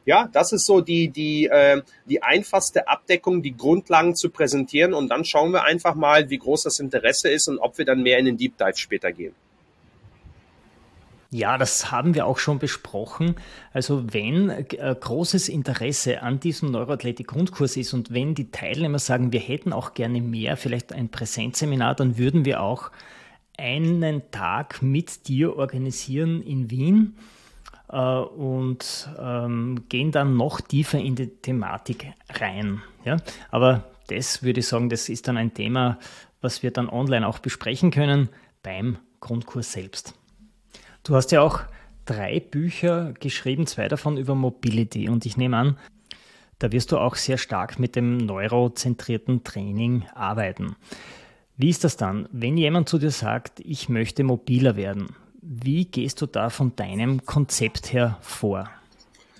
ja, 0.05 0.29
das 0.31 0.51
ist 0.51 0.65
so 0.65 0.81
die, 0.81 1.09
die, 1.09 1.45
äh, 1.45 1.81
die 2.05 2.21
einfachste 2.21 2.87
Abdeckung, 2.87 3.41
die 3.41 3.55
Grundlagen 3.55 4.15
zu 4.15 4.29
präsentieren. 4.29 4.93
Und 4.93 5.09
dann 5.09 5.23
schauen 5.25 5.51
wir 5.51 5.63
einfach 5.63 5.95
mal, 5.95 6.29
wie 6.29 6.37
groß 6.37 6.63
das 6.63 6.79
Interesse 6.79 7.29
ist 7.29 7.47
und 7.47 7.59
ob 7.59 7.77
wir 7.77 7.85
dann 7.85 8.03
mehr 8.03 8.19
in 8.19 8.25
den 8.25 8.37
Deep 8.37 8.57
Dive 8.57 8.75
später 8.75 9.11
gehen. 9.11 9.33
Ja, 11.33 11.57
das 11.57 11.91
haben 11.91 12.13
wir 12.13 12.27
auch 12.27 12.37
schon 12.37 12.59
besprochen. 12.59 13.35
Also 13.71 14.13
wenn 14.13 14.51
äh, 14.51 14.65
großes 14.99 15.49
Interesse 15.49 16.21
an 16.21 16.39
diesem 16.39 16.69
Neuroathletik-Grundkurs 16.69 17.75
ist 17.75 17.93
und 17.93 18.13
wenn 18.13 18.35
die 18.35 18.51
Teilnehmer 18.51 18.99
sagen, 18.99 19.33
wir 19.33 19.39
hätten 19.39 19.73
auch 19.73 19.95
gerne 19.95 20.21
mehr, 20.21 20.57
vielleicht 20.57 20.93
ein 20.93 21.09
Präsenzseminar, 21.09 21.95
dann 21.95 22.19
würden 22.19 22.45
wir 22.45 22.61
auch 22.61 22.91
einen 23.57 24.21
Tag 24.29 24.83
mit 24.83 25.27
dir 25.27 25.57
organisieren 25.57 26.43
in 26.43 26.69
Wien 26.69 27.17
und 27.97 29.09
ähm, 29.19 29.85
gehen 29.89 30.11
dann 30.11 30.35
noch 30.35 30.61
tiefer 30.61 30.99
in 30.99 31.15
die 31.15 31.27
Thematik 31.27 32.11
rein. 32.29 32.81
Ja? 33.05 33.17
Aber 33.51 33.91
das 34.07 34.43
würde 34.43 34.61
ich 34.61 34.67
sagen, 34.67 34.89
das 34.89 35.09
ist 35.09 35.27
dann 35.27 35.37
ein 35.37 35.53
Thema, 35.53 35.99
was 36.41 36.63
wir 36.63 36.71
dann 36.71 36.89
online 36.89 37.27
auch 37.27 37.39
besprechen 37.39 37.91
können 37.91 38.29
beim 38.63 38.97
Grundkurs 39.19 39.71
selbst. 39.71 40.13
Du 41.03 41.15
hast 41.15 41.31
ja 41.31 41.41
auch 41.41 41.61
drei 42.05 42.39
Bücher 42.39 43.13
geschrieben, 43.19 43.67
zwei 43.67 43.87
davon 43.87 44.17
über 44.17 44.35
Mobility. 44.35 45.09
Und 45.09 45.25
ich 45.25 45.37
nehme 45.37 45.57
an, 45.57 45.77
da 46.59 46.71
wirst 46.71 46.91
du 46.91 46.97
auch 46.97 47.15
sehr 47.15 47.37
stark 47.37 47.79
mit 47.79 47.95
dem 47.95 48.17
neurozentrierten 48.17 49.43
Training 49.43 50.05
arbeiten. 50.13 50.75
Wie 51.57 51.69
ist 51.69 51.83
das 51.83 51.97
dann, 51.97 52.27
wenn 52.31 52.57
jemand 52.57 52.89
zu 52.89 52.97
dir 52.97 53.11
sagt, 53.11 53.59
ich 53.59 53.89
möchte 53.89 54.23
mobiler 54.23 54.75
werden? 54.75 55.15
Wie 55.45 55.85
gehst 55.85 56.21
du 56.21 56.25
da 56.25 56.49
von 56.49 56.73
deinem 56.75 57.25
Konzept 57.25 57.91
her 57.91 58.17
vor? 58.21 58.69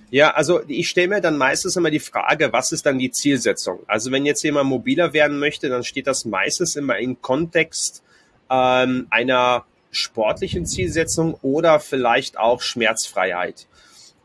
Ja, 0.10 0.32
also 0.32 0.62
ich 0.68 0.90
stelle 0.90 1.08
mir 1.08 1.22
dann 1.22 1.38
meistens 1.38 1.76
immer 1.78 1.90
die 1.90 2.00
Frage, 2.00 2.52
was 2.52 2.72
ist 2.72 2.86
dann 2.86 3.00
die 3.00 3.10
Zielsetzung? 3.10 3.80
Also 3.88 4.12
wenn 4.12 4.26
jetzt 4.26 4.44
jemand 4.44 4.70
mobiler 4.70 5.14
werden 5.14 5.40
möchte, 5.40 5.70
dann 5.70 5.84
steht 5.84 6.06
das 6.06 6.26
meistens 6.26 6.76
immer 6.76 6.98
im 7.00 7.22
Kontext 7.22 8.04
ähm, 8.50 9.08
einer 9.10 9.66
sportlichen 9.92 10.66
Zielsetzung 10.66 11.36
oder 11.42 11.80
vielleicht 11.80 12.38
auch 12.38 12.62
Schmerzfreiheit. 12.62 13.68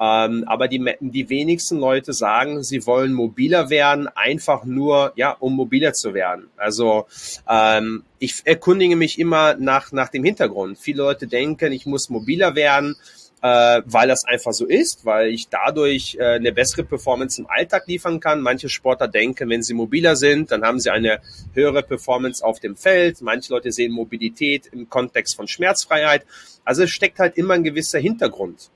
Ähm, 0.01 0.45
aber 0.47 0.69
die, 0.69 0.85
die 1.01 1.29
wenigsten 1.29 1.79
Leute 1.79 2.13
sagen, 2.13 2.63
sie 2.63 2.87
wollen 2.87 3.13
mobiler 3.13 3.69
werden, 3.69 4.09
einfach 4.09 4.65
nur, 4.65 5.13
ja, 5.17 5.33
um 5.33 5.57
mobiler 5.57 5.93
zu 5.93 6.15
werden. 6.15 6.49
Also 6.57 7.07
ähm, 7.49 8.05
ich 8.19 8.43
erkundige 8.45 8.95
mich 8.95 9.19
immer 9.19 9.55
nach, 9.55 9.91
nach 9.91 10.09
dem 10.09 10.23
Hintergrund. 10.23 10.79
Viele 10.79 11.03
Leute 11.03 11.27
denken, 11.27 11.73
ich 11.73 11.87
muss 11.87 12.11
mobiler 12.11 12.55
werden, 12.55 12.95
äh, 13.43 13.83
weil 13.85 14.09
das 14.09 14.25
einfach 14.25 14.53
so 14.53 14.67
ist, 14.67 15.05
weil 15.05 15.29
ich 15.29 15.49
dadurch 15.49 16.17
äh, 16.19 16.35
eine 16.35 16.53
bessere 16.53 16.85
Performance 16.85 17.41
im 17.41 17.49
Alltag 17.49 17.87
liefern 17.87 18.21
kann. 18.21 18.41
Manche 18.41 18.69
Sportler 18.69 19.09
denken, 19.09 19.49
wenn 19.49 19.63
sie 19.63 19.75
mobiler 19.75 20.17
sind, 20.17 20.51
dann 20.51 20.63
haben 20.63 20.81
sie 20.81 20.91
eine 20.91 21.21
höhere 21.55 21.83
Performance 21.83 22.45
auf 22.45 22.61
dem 22.61 22.77
Feld. 22.77 23.21
Manche 23.21 23.53
Leute 23.53 23.73
sehen 23.73 23.93
Mobilität 23.93 24.69
im 24.73 24.89
Kontext 24.89 25.37
von 25.37 25.49
Schmerzfreiheit. 25.49 26.25
Also 26.65 26.85
es 26.85 26.91
steckt 26.91 27.19
halt 27.19 27.37
immer 27.37 27.55
ein 27.55 27.65
gewisser 27.65 27.99
Hintergrund. 27.99 28.71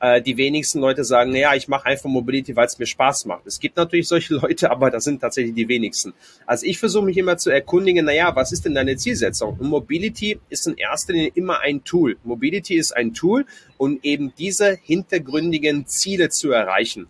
Äh, 0.00 0.22
die 0.22 0.36
wenigsten 0.36 0.78
Leute 0.78 1.02
sagen, 1.04 1.32
naja, 1.32 1.54
ich 1.54 1.66
mache 1.66 1.86
einfach 1.86 2.08
Mobility, 2.08 2.54
weil 2.54 2.66
es 2.66 2.78
mir 2.78 2.86
Spaß 2.86 3.24
macht. 3.24 3.46
Es 3.46 3.58
gibt 3.58 3.76
natürlich 3.76 4.06
solche 4.06 4.34
Leute, 4.42 4.70
aber 4.70 4.90
das 4.90 5.04
sind 5.04 5.20
tatsächlich 5.20 5.54
die 5.54 5.68
wenigsten. 5.68 6.14
Also 6.46 6.66
ich 6.66 6.78
versuche 6.78 7.04
mich 7.04 7.16
immer 7.16 7.36
zu 7.36 7.50
erkundigen, 7.50 8.04
naja, 8.04 8.34
was 8.34 8.52
ist 8.52 8.64
denn 8.64 8.74
deine 8.74 8.96
Zielsetzung? 8.96 9.56
Und 9.58 9.68
Mobility 9.68 10.38
ist 10.50 10.66
in 10.68 10.76
erster 10.76 11.12
Linie 11.12 11.32
immer 11.34 11.60
ein 11.60 11.82
Tool. 11.82 12.16
Mobility 12.22 12.76
ist 12.76 12.92
ein 12.92 13.12
Tool, 13.12 13.44
um 13.76 13.98
eben 14.02 14.32
diese 14.38 14.78
hintergründigen 14.82 15.86
Ziele 15.86 16.28
zu 16.28 16.52
erreichen. 16.52 17.08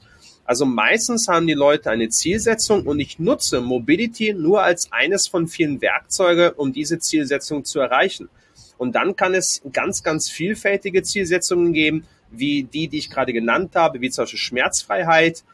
Also 0.48 0.64
meistens 0.64 1.29
haben 1.29 1.46
die 1.46 1.53
Leute 1.53 1.90
eine 1.90 2.09
Zielsetzung 2.09 2.87
und 2.87 3.01
ich 3.01 3.18
nutze 3.18 3.61
Mobility 3.61 4.33
nur 4.33 4.62
als 4.62 4.90
eines 4.92 5.27
von 5.27 5.46
vielen 5.46 5.83
Werkzeuge, 5.83 6.55
um 6.55 6.72
diese 6.72 6.98
Zielsetzung 6.98 7.66
zu 7.66 7.81
erreichen. 7.81 8.31
Und 8.78 8.94
dann 8.94 9.16
kann 9.16 9.34
es 9.34 9.60
ganz, 9.72 10.02
ganz 10.02 10.30
vielfältige 10.30 11.02
Zielsetzungen 11.02 11.72
geben, 11.72 12.06
wie 12.30 12.62
die, 12.62 12.88
die 12.88 12.98
ich 12.98 13.10
gerade 13.10 13.32
genannt 13.32 13.74
habe, 13.74 14.00
wie 14.00 14.10
zum 14.10 14.22
Beispiel 14.22 14.38
Schmerzfreiheit, 14.38 15.44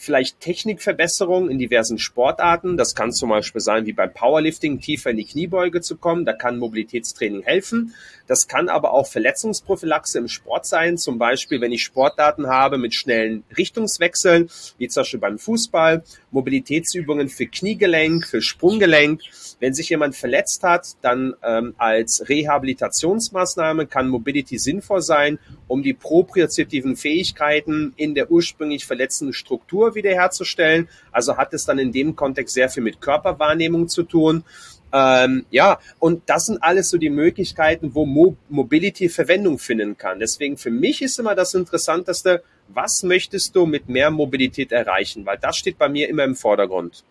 vielleicht 0.00 0.40
Technikverbesserung 0.40 1.50
in 1.50 1.58
diversen 1.58 1.98
Sportarten. 1.98 2.78
Das 2.78 2.94
kann 2.94 3.12
zum 3.12 3.28
Beispiel 3.28 3.60
sein, 3.60 3.84
wie 3.84 3.92
beim 3.92 4.12
Powerlifting 4.12 4.80
tiefer 4.80 5.10
in 5.10 5.18
die 5.18 5.26
Kniebeuge 5.26 5.82
zu 5.82 5.96
kommen. 5.96 6.24
Da 6.24 6.32
kann 6.32 6.58
Mobilitätstraining 6.58 7.42
helfen. 7.42 7.94
Das 8.26 8.48
kann 8.48 8.68
aber 8.68 8.92
auch 8.92 9.06
Verletzungsprophylaxe 9.06 10.18
im 10.18 10.28
Sport 10.28 10.64
sein. 10.64 10.96
Zum 10.96 11.18
Beispiel, 11.18 11.60
wenn 11.60 11.72
ich 11.72 11.82
Sportdaten 11.82 12.46
habe 12.46 12.78
mit 12.78 12.94
schnellen 12.94 13.44
Richtungswechseln, 13.58 14.48
wie 14.78 14.88
zum 14.88 15.02
Beispiel 15.02 15.20
beim 15.20 15.38
Fußball, 15.38 16.02
Mobilitätsübungen 16.30 17.28
für 17.28 17.46
Kniegelenk, 17.46 18.26
für 18.26 18.40
Sprunggelenk. 18.40 19.20
Wenn 19.58 19.74
sich 19.74 19.90
jemand 19.90 20.16
verletzt 20.16 20.62
hat, 20.62 20.96
dann 21.02 21.34
ähm, 21.42 21.74
als 21.76 22.24
Rehabilitationsmaßnahme 22.28 23.86
kann 23.86 24.08
Mobility 24.08 24.58
sinnvoll 24.58 25.02
sein, 25.02 25.38
um 25.66 25.82
die 25.82 25.92
propriozeptiven 25.92 26.96
Fähigkeiten 26.96 27.92
in 27.96 28.14
der 28.14 28.30
ursprünglich 28.30 28.86
verletzten 28.86 29.32
Struktur 29.32 29.89
wiederherzustellen. 29.94 30.88
Also 31.12 31.36
hat 31.36 31.54
es 31.54 31.64
dann 31.64 31.78
in 31.78 31.92
dem 31.92 32.16
Kontext 32.16 32.54
sehr 32.54 32.68
viel 32.68 32.82
mit 32.82 33.00
Körperwahrnehmung 33.00 33.88
zu 33.88 34.02
tun. 34.02 34.44
Ähm, 34.92 35.46
ja, 35.50 35.78
und 35.98 36.22
das 36.26 36.46
sind 36.46 36.62
alles 36.62 36.90
so 36.90 36.98
die 36.98 37.10
Möglichkeiten, 37.10 37.94
wo 37.94 38.06
Mo 38.06 38.36
Mobility 38.48 39.08
Verwendung 39.08 39.58
finden 39.58 39.96
kann. 39.96 40.18
Deswegen 40.18 40.56
für 40.56 40.70
mich 40.70 41.00
ist 41.02 41.18
immer 41.18 41.34
das 41.34 41.54
Interessanteste, 41.54 42.42
was 42.68 43.02
möchtest 43.02 43.54
du 43.54 43.66
mit 43.66 43.88
mehr 43.88 44.10
Mobilität 44.10 44.72
erreichen? 44.72 45.26
Weil 45.26 45.38
das 45.38 45.56
steht 45.56 45.78
bei 45.78 45.88
mir 45.88 46.08
immer 46.08 46.24
im 46.24 46.34
Vordergrund. 46.34 47.04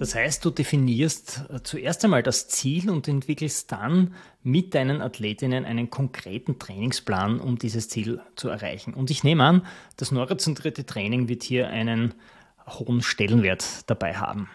Das 0.00 0.14
heißt, 0.14 0.42
du 0.46 0.48
definierst 0.48 1.42
äh, 1.52 1.60
zuerst 1.62 2.02
einmal 2.04 2.22
das 2.22 2.48
Ziel 2.48 2.88
und 2.88 3.06
entwickelst 3.06 3.70
dann 3.70 4.14
mit 4.42 4.74
deinen 4.74 5.02
Athletinnen 5.02 5.66
einen 5.66 5.90
konkreten 5.90 6.58
Trainingsplan, 6.58 7.38
um 7.38 7.58
dieses 7.58 7.90
Ziel 7.90 8.22
zu 8.34 8.48
erreichen. 8.48 8.94
Und 8.94 9.10
ich 9.10 9.24
nehme 9.24 9.44
an, 9.44 9.66
das 9.98 10.10
neurozentrierte 10.10 10.86
Training 10.86 11.28
wird 11.28 11.42
hier 11.42 11.68
einen 11.68 12.14
hohen 12.66 13.02
Stellenwert 13.02 13.90
dabei 13.90 14.14
haben. 14.14 14.48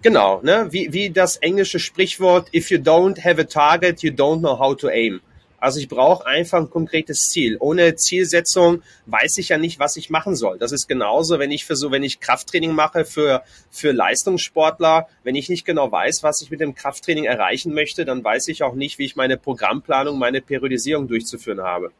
Genau, 0.00 0.40
ne? 0.42 0.68
wie, 0.70 0.90
wie 0.90 1.10
das 1.10 1.36
englische 1.36 1.78
Sprichwort, 1.78 2.48
if 2.54 2.70
you 2.70 2.78
don't 2.78 3.22
have 3.22 3.38
a 3.38 3.44
target, 3.44 4.02
you 4.02 4.10
don't 4.10 4.38
know 4.38 4.58
how 4.58 4.74
to 4.74 4.88
aim. 4.88 5.20
Also 5.58 5.80
ich 5.80 5.88
brauche 5.88 6.26
einfach 6.26 6.58
ein 6.58 6.70
konkretes 6.70 7.28
Ziel. 7.28 7.56
Ohne 7.60 7.96
Zielsetzung 7.96 8.82
weiß 9.06 9.38
ich 9.38 9.48
ja 9.48 9.58
nicht, 9.58 9.78
was 9.78 9.96
ich 9.96 10.10
machen 10.10 10.36
soll. 10.36 10.58
Das 10.58 10.72
ist 10.72 10.86
genauso, 10.86 11.38
wenn 11.38 11.50
ich 11.50 11.66
so, 11.66 11.90
wenn 11.90 12.02
ich 12.02 12.20
Krafttraining 12.20 12.72
mache 12.72 13.04
für, 13.04 13.42
für 13.70 13.92
Leistungssportler, 13.92 15.08
wenn 15.24 15.34
ich 15.34 15.48
nicht 15.48 15.64
genau 15.64 15.90
weiß, 15.90 16.22
was 16.22 16.42
ich 16.42 16.50
mit 16.50 16.60
dem 16.60 16.74
Krafttraining 16.74 17.24
erreichen 17.24 17.72
möchte, 17.72 18.04
dann 18.04 18.22
weiß 18.22 18.48
ich 18.48 18.62
auch 18.62 18.74
nicht, 18.74 18.98
wie 18.98 19.04
ich 19.04 19.16
meine 19.16 19.36
Programmplanung, 19.36 20.18
meine 20.18 20.40
Periodisierung 20.40 21.08
durchzuführen 21.08 21.60
habe. 21.60 21.92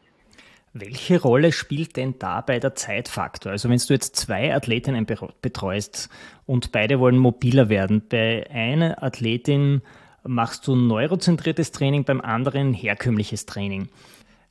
Welche 0.78 1.22
Rolle 1.22 1.52
spielt 1.52 1.96
denn 1.96 2.16
dabei 2.18 2.60
der 2.60 2.74
Zeitfaktor? 2.74 3.52
Also 3.52 3.70
wenn 3.70 3.78
du 3.78 3.94
jetzt 3.94 4.14
zwei 4.14 4.54
Athletinnen 4.54 5.06
betreust 5.40 6.10
und 6.44 6.70
beide 6.70 7.00
wollen 7.00 7.16
mobiler 7.16 7.70
werden, 7.70 8.02
bei 8.06 8.46
einer 8.50 9.02
Athletin 9.02 9.80
machst 10.26 10.66
du 10.66 10.76
neurozentriertes 10.76 11.72
Training, 11.72 12.04
beim 12.04 12.20
anderen 12.20 12.72
herkömmliches 12.72 13.46
Training. 13.46 13.88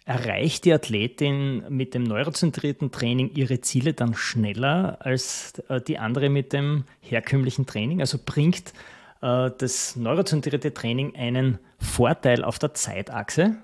Erreicht 0.06 0.66
die 0.66 0.74
Athletin 0.74 1.64
mit 1.70 1.94
dem 1.94 2.04
neurozentrierten 2.04 2.92
Training 2.92 3.32
ihre 3.34 3.62
Ziele 3.62 3.94
dann 3.94 4.14
schneller 4.14 4.98
als 5.00 5.54
äh, 5.68 5.82
die 5.82 5.98
andere 5.98 6.30
mit 6.30 6.54
dem 6.54 6.84
herkömmlichen 7.02 7.66
Training? 7.66 8.02
Also 8.02 8.20
bringt 8.24 8.74
äh, 9.22 9.50
das 9.58 9.96
neurozentrierte 9.96 10.74
Training 10.74 11.16
einen 11.16 11.58
Vorteil 11.80 12.44
auf 12.44 12.60
der 12.60 12.76
Zeitachse? 12.76 13.58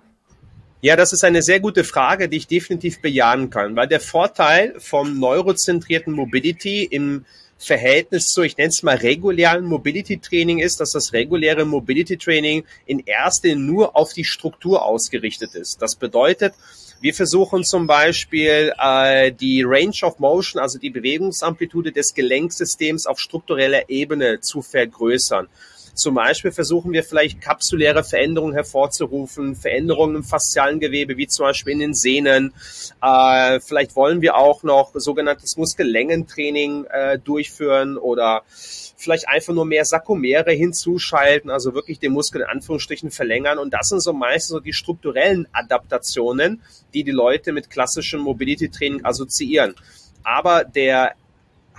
Ja, 0.83 0.95
das 0.95 1.13
ist 1.13 1.23
eine 1.23 1.43
sehr 1.43 1.59
gute 1.59 1.83
Frage, 1.83 2.27
die 2.27 2.37
ich 2.37 2.47
definitiv 2.47 3.01
bejahen 3.01 3.51
kann, 3.51 3.75
weil 3.75 3.87
der 3.87 3.99
Vorteil 3.99 4.73
vom 4.79 5.19
neurozentrierten 5.19 6.11
Mobility 6.11 6.85
im 6.85 7.23
Verhältnis 7.61 8.33
zu, 8.33 8.41
ich 8.41 8.57
nenne 8.57 8.69
es 8.69 8.81
mal 8.81 8.95
regulären 8.95 9.65
Mobility 9.65 10.17
Training 10.17 10.59
ist, 10.59 10.79
dass 10.79 10.91
das 10.91 11.13
reguläre 11.13 11.63
Mobility 11.63 12.17
Training 12.17 12.63
in 12.85 12.99
erster 13.05 13.55
nur 13.55 13.95
auf 13.95 14.13
die 14.13 14.25
Struktur 14.25 14.83
ausgerichtet 14.83 15.53
ist. 15.53 15.81
Das 15.81 15.95
bedeutet, 15.95 16.53
wir 17.01 17.13
versuchen 17.13 17.63
zum 17.63 17.87
Beispiel 17.87 18.73
äh, 18.79 19.31
die 19.31 19.63
Range 19.63 19.95
of 20.03 20.19
Motion, 20.19 20.61
also 20.61 20.79
die 20.79 20.89
Bewegungsamplitude 20.89 21.91
des 21.91 22.13
Gelenksystems 22.13 23.05
auf 23.07 23.19
struktureller 23.19 23.89
Ebene 23.89 24.39
zu 24.39 24.61
vergrößern. 24.61 25.47
Zum 26.01 26.15
Beispiel 26.15 26.51
versuchen 26.51 26.93
wir 26.93 27.03
vielleicht 27.03 27.41
kapsuläre 27.41 28.03
Veränderungen 28.03 28.55
hervorzurufen, 28.55 29.55
Veränderungen 29.55 30.15
im 30.15 30.23
faszialen 30.23 30.79
Gewebe, 30.79 31.15
wie 31.15 31.27
zum 31.27 31.45
Beispiel 31.45 31.73
in 31.73 31.79
den 31.79 31.93
Sehnen. 31.93 32.55
Äh, 33.03 33.59
vielleicht 33.59 33.95
wollen 33.95 34.19
wir 34.21 34.35
auch 34.35 34.63
noch 34.63 34.93
sogenanntes 34.95 35.57
Muskellängentraining 35.57 36.85
äh, 36.85 37.19
durchführen 37.19 37.99
oder 37.99 38.41
vielleicht 38.97 39.29
einfach 39.29 39.53
nur 39.53 39.65
mehr 39.65 39.85
Sarkomere 39.85 40.51
hinzuschalten, 40.51 41.51
also 41.51 41.75
wirklich 41.75 41.99
den 41.99 42.13
Muskel 42.13 42.41
in 42.41 42.47
Anführungsstrichen 42.47 43.11
verlängern. 43.11 43.59
Und 43.59 43.71
das 43.71 43.89
sind 43.89 44.01
so 44.01 44.11
meistens 44.11 44.49
so 44.49 44.59
die 44.59 44.73
strukturellen 44.73 45.47
Adaptationen, 45.51 46.63
die 46.95 47.03
die 47.03 47.11
Leute 47.11 47.51
mit 47.51 47.69
klassischem 47.69 48.21
Mobility 48.21 48.69
Training 48.69 49.05
assoziieren. 49.05 49.75
Aber 50.23 50.63
der 50.63 51.13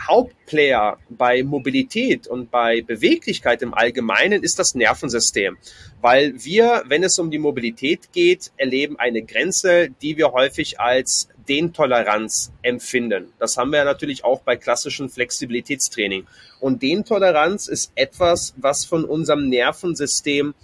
Hauptplayer 0.06 0.98
bei 1.08 1.42
Mobilität 1.42 2.26
und 2.26 2.50
bei 2.50 2.82
Beweglichkeit 2.82 3.62
im 3.62 3.74
Allgemeinen 3.74 4.42
ist 4.42 4.58
das 4.58 4.74
Nervensystem, 4.74 5.56
weil 6.00 6.34
wir, 6.44 6.84
wenn 6.86 7.02
es 7.02 7.18
um 7.18 7.30
die 7.30 7.38
Mobilität 7.38 8.12
geht, 8.12 8.52
erleben 8.56 8.98
eine 8.98 9.22
Grenze, 9.22 9.90
die 10.02 10.16
wir 10.16 10.32
häufig 10.32 10.80
als 10.80 11.28
Dehntoleranz 11.48 12.52
empfinden. 12.62 13.32
Das 13.38 13.56
haben 13.56 13.72
wir 13.72 13.84
natürlich 13.84 14.24
auch 14.24 14.40
bei 14.42 14.56
klassischen 14.56 15.08
Flexibilitätstraining. 15.08 16.26
Und 16.60 16.82
Dehntoleranz 16.82 17.68
ist 17.68 17.92
etwas, 17.94 18.54
was 18.56 18.84
von 18.84 19.04
unserem 19.04 19.48
Nervensystem 19.48 20.54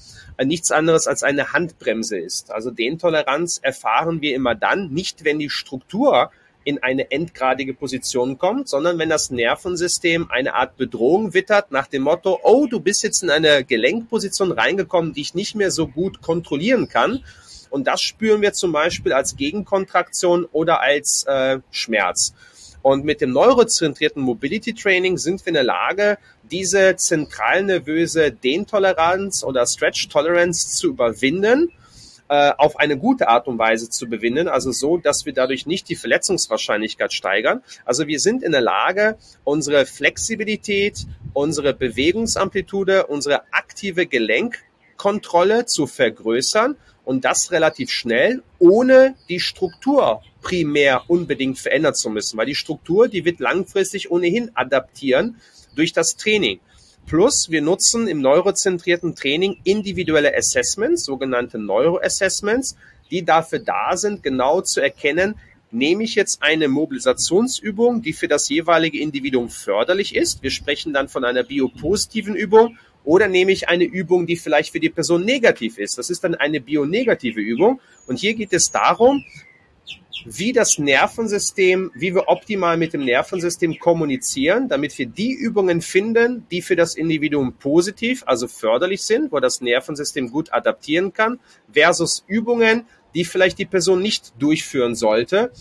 nichts 0.44 0.70
anderes 0.70 1.06
als 1.06 1.22
eine 1.22 1.52
Handbremse 1.52 2.18
ist. 2.18 2.52
Also 2.52 2.70
Dehntoleranz 2.70 3.58
erfahren 3.60 4.20
wir 4.20 4.34
immer 4.34 4.54
dann, 4.54 4.90
nicht 4.90 5.24
wenn 5.24 5.38
die 5.38 5.50
Struktur 5.50 6.30
in 6.64 6.82
eine 6.82 7.10
endgradige 7.10 7.74
Position 7.74 8.38
kommt, 8.38 8.68
sondern 8.68 8.98
wenn 8.98 9.08
das 9.08 9.30
Nervensystem 9.30 10.30
eine 10.30 10.54
Art 10.54 10.76
Bedrohung 10.76 11.34
wittert 11.34 11.70
nach 11.70 11.86
dem 11.86 12.02
Motto, 12.02 12.38
oh, 12.42 12.66
du 12.66 12.80
bist 12.80 13.02
jetzt 13.02 13.22
in 13.22 13.30
eine 13.30 13.64
Gelenkposition 13.64 14.52
reingekommen, 14.52 15.12
die 15.14 15.22
ich 15.22 15.34
nicht 15.34 15.54
mehr 15.54 15.70
so 15.70 15.86
gut 15.86 16.20
kontrollieren 16.20 16.88
kann. 16.88 17.24
Und 17.70 17.86
das 17.86 18.00
spüren 18.00 18.42
wir 18.42 18.52
zum 18.52 18.72
Beispiel 18.72 19.12
als 19.12 19.36
Gegenkontraktion 19.36 20.44
oder 20.52 20.80
als 20.80 21.24
äh, 21.26 21.60
Schmerz. 21.70 22.34
Und 22.82 23.04
mit 23.04 23.20
dem 23.20 23.32
neurozentrierten 23.32 24.22
Mobility 24.22 24.72
Training 24.72 25.18
sind 25.18 25.44
wir 25.44 25.48
in 25.48 25.54
der 25.54 25.64
Lage, 25.64 26.18
diese 26.50 26.96
zentralnervöse 26.96 28.32
Dehntoleranz 28.32 29.44
oder 29.44 29.66
Stretch 29.66 30.08
Tolerance 30.08 30.76
zu 30.76 30.88
überwinden 30.88 31.72
äh, 32.28 32.52
auf 32.56 32.78
eine 32.78 32.98
gute 32.98 33.28
Art 33.28 33.48
und 33.48 33.58
Weise 33.58 33.88
zu 33.90 34.08
bewinden, 34.08 34.48
also 34.48 34.70
so, 34.70 34.98
dass 34.98 35.26
wir 35.26 35.32
dadurch 35.32 35.66
nicht 35.66 35.88
die 35.88 35.96
Verletzungswahrscheinlichkeit 35.96 37.12
steigern. 37.12 37.62
Also 37.84 38.06
wir 38.06 38.20
sind 38.20 38.42
in 38.42 38.52
der 38.52 38.60
Lage, 38.60 39.16
unsere 39.44 39.86
Flexibilität, 39.86 41.06
unsere 41.32 41.74
Bewegungsamplitude, 41.74 43.06
unsere 43.06 43.42
aktive 43.52 44.06
Gelenkkontrolle 44.06 45.66
zu 45.66 45.86
vergrößern 45.86 46.76
und 47.04 47.24
das 47.24 47.52
relativ 47.52 47.90
schnell, 47.90 48.42
ohne 48.58 49.14
die 49.30 49.40
Struktur 49.40 50.22
primär 50.42 51.04
unbedingt 51.08 51.58
verändern 51.58 51.94
zu 51.94 52.10
müssen, 52.10 52.36
weil 52.36 52.46
die 52.46 52.54
Struktur, 52.54 53.08
die 53.08 53.24
wird 53.24 53.40
langfristig 53.40 54.10
ohnehin 54.10 54.50
adaptieren 54.54 55.40
durch 55.74 55.94
das 55.94 56.16
Training. 56.16 56.60
Plus, 57.08 57.50
wir 57.50 57.62
nutzen 57.62 58.06
im 58.06 58.20
neurozentrierten 58.20 59.14
Training 59.14 59.56
individuelle 59.64 60.36
Assessments, 60.36 61.06
sogenannte 61.06 61.56
Neuroassessments, 61.58 62.76
die 63.10 63.24
dafür 63.24 63.60
da 63.60 63.96
sind, 63.96 64.22
genau 64.22 64.60
zu 64.60 64.82
erkennen, 64.82 65.34
nehme 65.70 66.04
ich 66.04 66.16
jetzt 66.16 66.42
eine 66.42 66.68
Mobilisationsübung, 66.68 68.02
die 68.02 68.12
für 68.12 68.28
das 68.28 68.50
jeweilige 68.50 69.00
Individuum 69.00 69.48
förderlich 69.48 70.14
ist. 70.14 70.42
Wir 70.42 70.50
sprechen 70.50 70.92
dann 70.92 71.08
von 71.08 71.24
einer 71.24 71.44
biopositiven 71.44 72.36
Übung. 72.36 72.76
Oder 73.04 73.26
nehme 73.26 73.52
ich 73.52 73.70
eine 73.70 73.84
Übung, 73.84 74.26
die 74.26 74.36
vielleicht 74.36 74.72
für 74.72 74.80
die 74.80 74.90
Person 74.90 75.24
negativ 75.24 75.78
ist. 75.78 75.96
Das 75.96 76.10
ist 76.10 76.24
dann 76.24 76.34
eine 76.34 76.60
bionegative 76.60 77.40
Übung. 77.40 77.80
Und 78.06 78.18
hier 78.18 78.34
geht 78.34 78.52
es 78.52 78.70
darum, 78.70 79.24
wie 80.24 80.52
das 80.52 80.78
Nervensystem, 80.78 81.90
wie 81.94 82.14
wir 82.14 82.28
optimal 82.28 82.76
mit 82.76 82.92
dem 82.92 83.04
Nervensystem 83.04 83.78
kommunizieren, 83.78 84.68
damit 84.68 84.96
wir 84.98 85.06
die 85.06 85.32
Übungen 85.32 85.80
finden, 85.80 86.46
die 86.50 86.62
für 86.62 86.76
das 86.76 86.94
Individuum 86.94 87.54
positiv, 87.54 88.22
also 88.26 88.48
förderlich 88.48 89.02
sind, 89.02 89.32
wo 89.32 89.40
das 89.40 89.60
Nervensystem 89.60 90.30
gut 90.30 90.52
adaptieren 90.52 91.12
kann, 91.12 91.40
versus 91.72 92.24
Übungen, 92.26 92.86
die 93.14 93.24
vielleicht 93.24 93.58
die 93.58 93.66
Person 93.66 94.00
nicht 94.00 94.32
durchführen 94.38 94.94
sollte, 94.94 95.52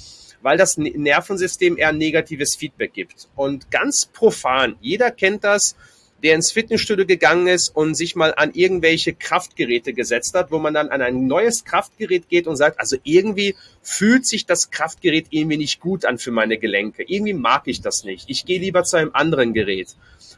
weil 0.41 0.57
das 0.57 0.77
Nervensystem 0.77 1.77
eher 1.77 1.93
negatives 1.93 2.55
Feedback 2.55 2.93
gibt. 2.93 3.29
Und 3.35 3.71
ganz 3.71 4.05
profan, 4.05 4.75
jeder 4.81 5.11
kennt 5.11 5.43
das, 5.43 5.75
der 6.23 6.35
ins 6.35 6.51
Fitnessstudio 6.51 7.05
gegangen 7.05 7.47
ist 7.47 7.69
und 7.69 7.95
sich 7.95 8.15
mal 8.15 8.33
an 8.35 8.51
irgendwelche 8.53 9.13
Kraftgeräte 9.13 9.93
gesetzt 9.93 10.33
hat, 10.33 10.51
wo 10.51 10.57
man 10.57 10.73
dann 10.73 10.89
an 10.89 11.01
ein 11.01 11.27
neues 11.27 11.63
Kraftgerät 11.63 12.27
geht 12.29 12.47
und 12.47 12.55
sagt, 12.55 12.79
also 12.79 12.97
irgendwie 13.03 13.55
fühlt 13.81 14.25
sich 14.25 14.45
das 14.45 14.71
Kraftgerät 14.71 15.27
irgendwie 15.29 15.57
nicht 15.57 15.79
gut 15.79 16.05
an 16.05 16.17
für 16.17 16.31
meine 16.31 16.57
Gelenke. 16.57 17.03
Irgendwie 17.07 17.33
mag 17.33 17.63
ich 17.65 17.81
das 17.81 18.03
nicht. 18.03 18.25
Ich 18.27 18.45
gehe 18.45 18.59
lieber 18.59 18.83
zu 18.83 18.97
einem 18.97 19.11
anderen 19.13 19.53
Gerät. 19.53 19.95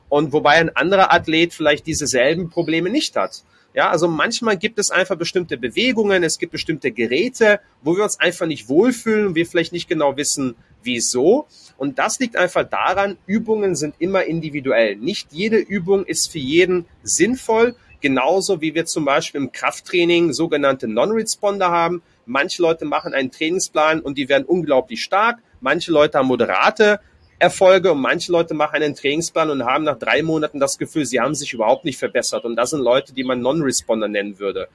Und 0.09 0.33
wobei 0.33 0.55
ein 0.55 0.75
anderer 0.75 1.13
Athlet 1.13 1.53
vielleicht 1.53 1.85
dieselben 1.85 2.49
Probleme 2.49 2.89
nicht 2.89 3.15
hat. 3.15 3.43
Ja, 3.73 3.91
also 3.91 4.07
manchmal 4.07 4.57
gibt 4.57 4.79
es 4.79 4.89
einfach 4.89 5.15
bestimmte 5.15 5.55
Bewegungen, 5.55 6.23
es 6.23 6.39
gibt 6.39 6.51
bestimmte 6.51 6.91
Geräte, 6.91 7.59
wo 7.83 7.95
wir 7.95 8.03
uns 8.03 8.19
einfach 8.19 8.47
nicht 8.47 8.67
wohlfühlen 8.67 9.27
und 9.27 9.35
wir 9.35 9.45
vielleicht 9.45 9.73
nicht 9.73 9.87
genau 9.87 10.17
wissen, 10.17 10.55
wieso. 10.83 11.47
Und 11.77 11.99
das 11.99 12.19
liegt 12.19 12.35
einfach 12.35 12.63
daran, 12.63 13.17
Übungen 13.25 13.75
sind 13.75 13.95
immer 13.99 14.23
individuell. 14.23 14.95
Nicht 14.95 15.31
jede 15.31 15.57
Übung 15.57 16.05
ist 16.05 16.31
für 16.31 16.39
jeden 16.39 16.85
sinnvoll. 17.03 17.75
Genauso 18.01 18.61
wie 18.61 18.75
wir 18.75 18.85
zum 18.85 19.05
Beispiel 19.05 19.41
im 19.41 19.51
Krafttraining 19.51 20.31
sogenannte 20.31 20.87
Non-Responder 20.87 21.69
haben. 21.69 22.01
Manche 22.25 22.61
Leute 22.61 22.85
machen 22.85 23.13
einen 23.13 23.31
Trainingsplan 23.31 23.99
und 23.99 24.17
die 24.17 24.29
werden 24.29 24.45
unglaublich 24.45 25.03
stark. 25.03 25.39
Manche 25.59 25.91
Leute 25.91 26.17
haben 26.17 26.27
moderate 26.27 27.01
Erfolge 27.39 27.91
und 27.91 28.01
manche 28.01 28.31
Leute 28.31 28.53
machen 28.53 28.83
einen 28.83 28.95
Trainingsplan 28.95 29.49
und 29.49 29.65
haben 29.65 29.85
nach 29.85 29.97
drei 29.97 30.23
Monaten 30.23 30.59
das 30.59 30.77
Gefühl, 30.77 31.05
sie 31.05 31.19
haben 31.19 31.35
sich 31.35 31.53
überhaupt 31.53 31.85
nicht 31.85 31.97
verbessert. 31.97 32.45
Und 32.45 32.55
das 32.55 32.69
sind 32.69 32.81
Leute, 32.81 33.13
die 33.13 33.23
man 33.23 33.41
Non-Responder 33.41 34.07
nennen 34.07 34.39
würde. 34.39 34.67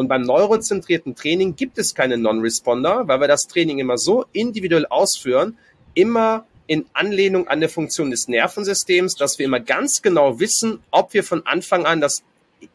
Und 0.00 0.08
beim 0.08 0.22
neurozentrierten 0.22 1.14
Training 1.14 1.56
gibt 1.56 1.76
es 1.76 1.94
keine 1.94 2.16
Non-Responder, 2.16 3.06
weil 3.06 3.20
wir 3.20 3.28
das 3.28 3.42
Training 3.42 3.80
immer 3.80 3.98
so 3.98 4.24
individuell 4.32 4.86
ausführen, 4.86 5.58
immer 5.92 6.46
in 6.66 6.86
Anlehnung 6.94 7.48
an 7.48 7.60
der 7.60 7.68
Funktion 7.68 8.10
des 8.10 8.26
Nervensystems, 8.26 9.16
dass 9.16 9.38
wir 9.38 9.44
immer 9.44 9.60
ganz 9.60 10.00
genau 10.00 10.40
wissen, 10.40 10.80
ob 10.90 11.12
wir 11.12 11.22
von 11.22 11.44
Anfang 11.44 11.84
an 11.84 12.00
das 12.00 12.22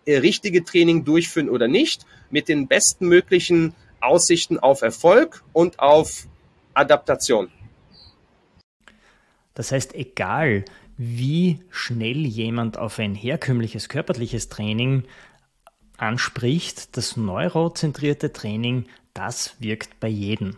äh, 0.05 0.17
richtige 0.17 0.63
Training 0.63 1.03
durchführen 1.03 1.49
oder 1.49 1.67
nicht, 1.67 2.05
mit 2.29 2.47
den 2.47 2.67
besten 2.67 3.07
möglichen 3.07 3.73
Aussichten 4.01 4.59
auf 4.59 4.83
Erfolg 4.83 5.43
und 5.51 5.79
auf 5.79 6.27
Adaptation. 6.75 7.49
Das 9.55 9.71
heißt, 9.71 9.95
egal 9.95 10.63
wie 10.99 11.59
schnell 11.71 12.17
jemand 12.17 12.77
auf 12.77 12.99
ein 12.99 13.15
herkömmliches 13.15 13.89
körperliches 13.89 14.47
Training 14.47 15.05
anspricht, 15.97 16.97
das 16.97 17.17
neurozentrierte 17.17 18.33
Training, 18.33 18.85
das 19.13 19.55
wirkt 19.59 19.99
bei 19.99 20.07
jedem 20.07 20.57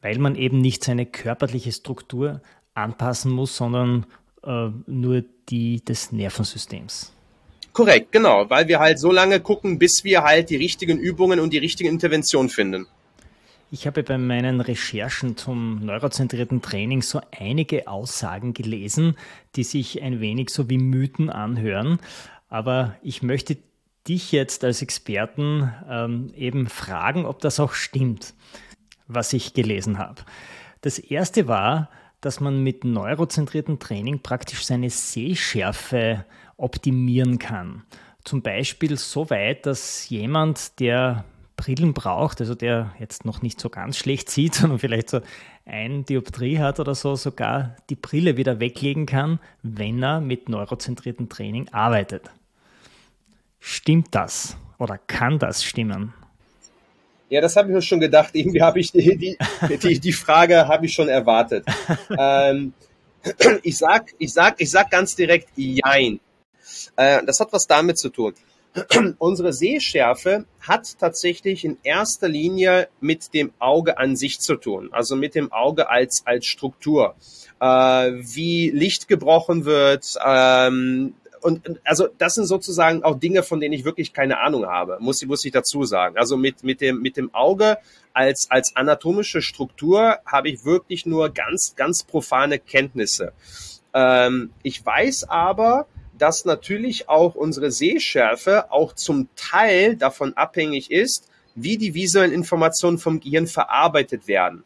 weil 0.00 0.18
man 0.18 0.36
eben 0.36 0.60
nicht 0.60 0.84
seine 0.84 1.06
körperliche 1.06 1.72
Struktur 1.72 2.40
anpassen 2.74 3.32
muss, 3.32 3.56
sondern 3.56 4.06
äh, 4.44 4.68
nur 4.86 5.24
die 5.48 5.84
des 5.84 6.12
Nervensystems. 6.12 7.12
Korrekt, 7.72 8.12
genau, 8.12 8.48
weil 8.48 8.68
wir 8.68 8.80
halt 8.80 8.98
so 8.98 9.12
lange 9.12 9.40
gucken, 9.40 9.78
bis 9.78 10.04
wir 10.04 10.22
halt 10.22 10.50
die 10.50 10.56
richtigen 10.56 10.98
Übungen 10.98 11.40
und 11.40 11.52
die 11.52 11.58
richtige 11.58 11.88
Intervention 11.88 12.48
finden. 12.48 12.86
Ich 13.70 13.86
habe 13.86 14.02
bei 14.02 14.16
meinen 14.16 14.62
Recherchen 14.62 15.36
zum 15.36 15.84
neurozentrierten 15.84 16.62
Training 16.62 17.02
so 17.02 17.20
einige 17.38 17.86
Aussagen 17.86 18.54
gelesen, 18.54 19.16
die 19.56 19.64
sich 19.64 20.02
ein 20.02 20.20
wenig 20.20 20.48
so 20.48 20.70
wie 20.70 20.78
Mythen 20.78 21.28
anhören. 21.28 21.98
Aber 22.48 22.96
ich 23.02 23.22
möchte 23.22 23.58
dich 24.08 24.32
jetzt 24.32 24.64
als 24.64 24.82
Experten 24.82 25.72
ähm, 25.88 26.32
eben 26.34 26.68
fragen, 26.68 27.26
ob 27.26 27.40
das 27.40 27.60
auch 27.60 27.72
stimmt 27.72 28.34
was 29.08 29.32
ich 29.32 29.54
gelesen 29.54 29.98
habe. 29.98 30.22
Das 30.82 30.98
erste 30.98 31.48
war, 31.48 31.88
dass 32.20 32.40
man 32.40 32.62
mit 32.62 32.84
neurozentriertem 32.84 33.78
Training 33.78 34.20
praktisch 34.20 34.64
seine 34.64 34.90
Sehschärfe 34.90 36.24
optimieren 36.56 37.38
kann. 37.38 37.82
Zum 38.24 38.42
Beispiel 38.42 38.96
so 38.96 39.30
weit, 39.30 39.66
dass 39.66 40.08
jemand, 40.08 40.78
der 40.80 41.24
Brillen 41.56 41.94
braucht, 41.94 42.40
also 42.40 42.54
der 42.54 42.94
jetzt 43.00 43.24
noch 43.24 43.42
nicht 43.42 43.60
so 43.60 43.70
ganz 43.70 43.96
schlecht 43.96 44.30
sieht, 44.30 44.54
sondern 44.56 44.78
vielleicht 44.78 45.10
so 45.10 45.20
ein 45.64 46.04
Dioptrie 46.04 46.58
hat 46.58 46.80
oder 46.80 46.94
so, 46.94 47.16
sogar 47.16 47.76
die 47.90 47.96
Brille 47.96 48.36
wieder 48.36 48.60
weglegen 48.60 49.06
kann, 49.06 49.38
wenn 49.62 50.02
er 50.02 50.20
mit 50.20 50.48
neurozentriertem 50.48 51.28
Training 51.28 51.68
arbeitet. 51.70 52.30
Stimmt 53.70 54.14
das 54.14 54.56
oder 54.78 54.96
kann 54.96 55.38
das 55.38 55.62
stimmen? 55.62 56.14
Ja, 57.28 57.42
das 57.42 57.54
habe 57.54 57.68
ich 57.68 57.74
mir 57.74 57.82
schon 57.82 58.00
gedacht. 58.00 58.30
Irgendwie 58.32 58.62
habe 58.62 58.80
ich 58.80 58.92
die, 58.92 59.18
die, 59.18 59.36
die, 59.76 60.00
die 60.00 60.12
Frage 60.14 60.66
habe 60.66 60.86
ich 60.86 60.94
schon 60.94 61.10
erwartet. 61.10 61.66
ähm, 62.18 62.72
ich 63.62 63.76
sag, 63.76 64.14
ich 64.18 64.32
sag, 64.32 64.58
ich 64.58 64.70
sag 64.70 64.90
ganz 64.90 65.16
direkt 65.16 65.50
Jein. 65.54 66.18
Äh, 66.96 67.22
das 67.26 67.40
hat 67.40 67.52
was 67.52 67.66
damit 67.66 67.98
zu 67.98 68.08
tun. 68.08 68.32
Unsere 69.18 69.52
Sehschärfe 69.52 70.46
hat 70.60 70.98
tatsächlich 70.98 71.66
in 71.66 71.76
erster 71.82 72.28
Linie 72.28 72.88
mit 73.00 73.34
dem 73.34 73.52
Auge 73.58 73.98
an 73.98 74.16
sich 74.16 74.40
zu 74.40 74.56
tun, 74.56 74.88
also 74.92 75.14
mit 75.14 75.34
dem 75.34 75.52
Auge 75.52 75.90
als, 75.90 76.22
als 76.24 76.46
Struktur. 76.46 77.16
Äh, 77.60 77.66
wie 77.66 78.70
Licht 78.70 79.08
gebrochen 79.08 79.66
wird, 79.66 80.14
ähm, 80.24 81.12
und 81.42 81.80
also 81.84 82.08
das 82.18 82.34
sind 82.34 82.46
sozusagen 82.46 83.02
auch 83.02 83.18
Dinge, 83.18 83.42
von 83.42 83.60
denen 83.60 83.72
ich 83.72 83.84
wirklich 83.84 84.12
keine 84.12 84.40
Ahnung 84.40 84.66
habe, 84.66 84.98
muss, 85.00 85.24
muss 85.26 85.44
ich 85.44 85.52
dazu 85.52 85.84
sagen. 85.84 86.16
Also 86.16 86.36
mit, 86.36 86.64
mit, 86.64 86.80
dem, 86.80 87.00
mit 87.00 87.16
dem 87.16 87.34
Auge 87.34 87.78
als, 88.12 88.50
als 88.50 88.74
anatomische 88.76 89.42
Struktur 89.42 90.18
habe 90.26 90.48
ich 90.48 90.64
wirklich 90.64 91.06
nur 91.06 91.30
ganz, 91.30 91.76
ganz 91.76 92.02
profane 92.02 92.58
Kenntnisse. 92.58 93.32
Ähm, 93.94 94.50
ich 94.62 94.84
weiß 94.84 95.28
aber, 95.28 95.86
dass 96.18 96.44
natürlich 96.44 97.08
auch 97.08 97.34
unsere 97.34 97.70
Sehschärfe 97.70 98.70
auch 98.72 98.92
zum 98.92 99.28
Teil 99.36 99.96
davon 99.96 100.34
abhängig 100.36 100.90
ist, 100.90 101.28
wie 101.54 101.78
die 101.78 101.94
visuellen 101.94 102.32
Informationen 102.32 102.98
vom 102.98 103.20
Gehirn 103.20 103.46
verarbeitet 103.46 104.28
werden. 104.28 104.64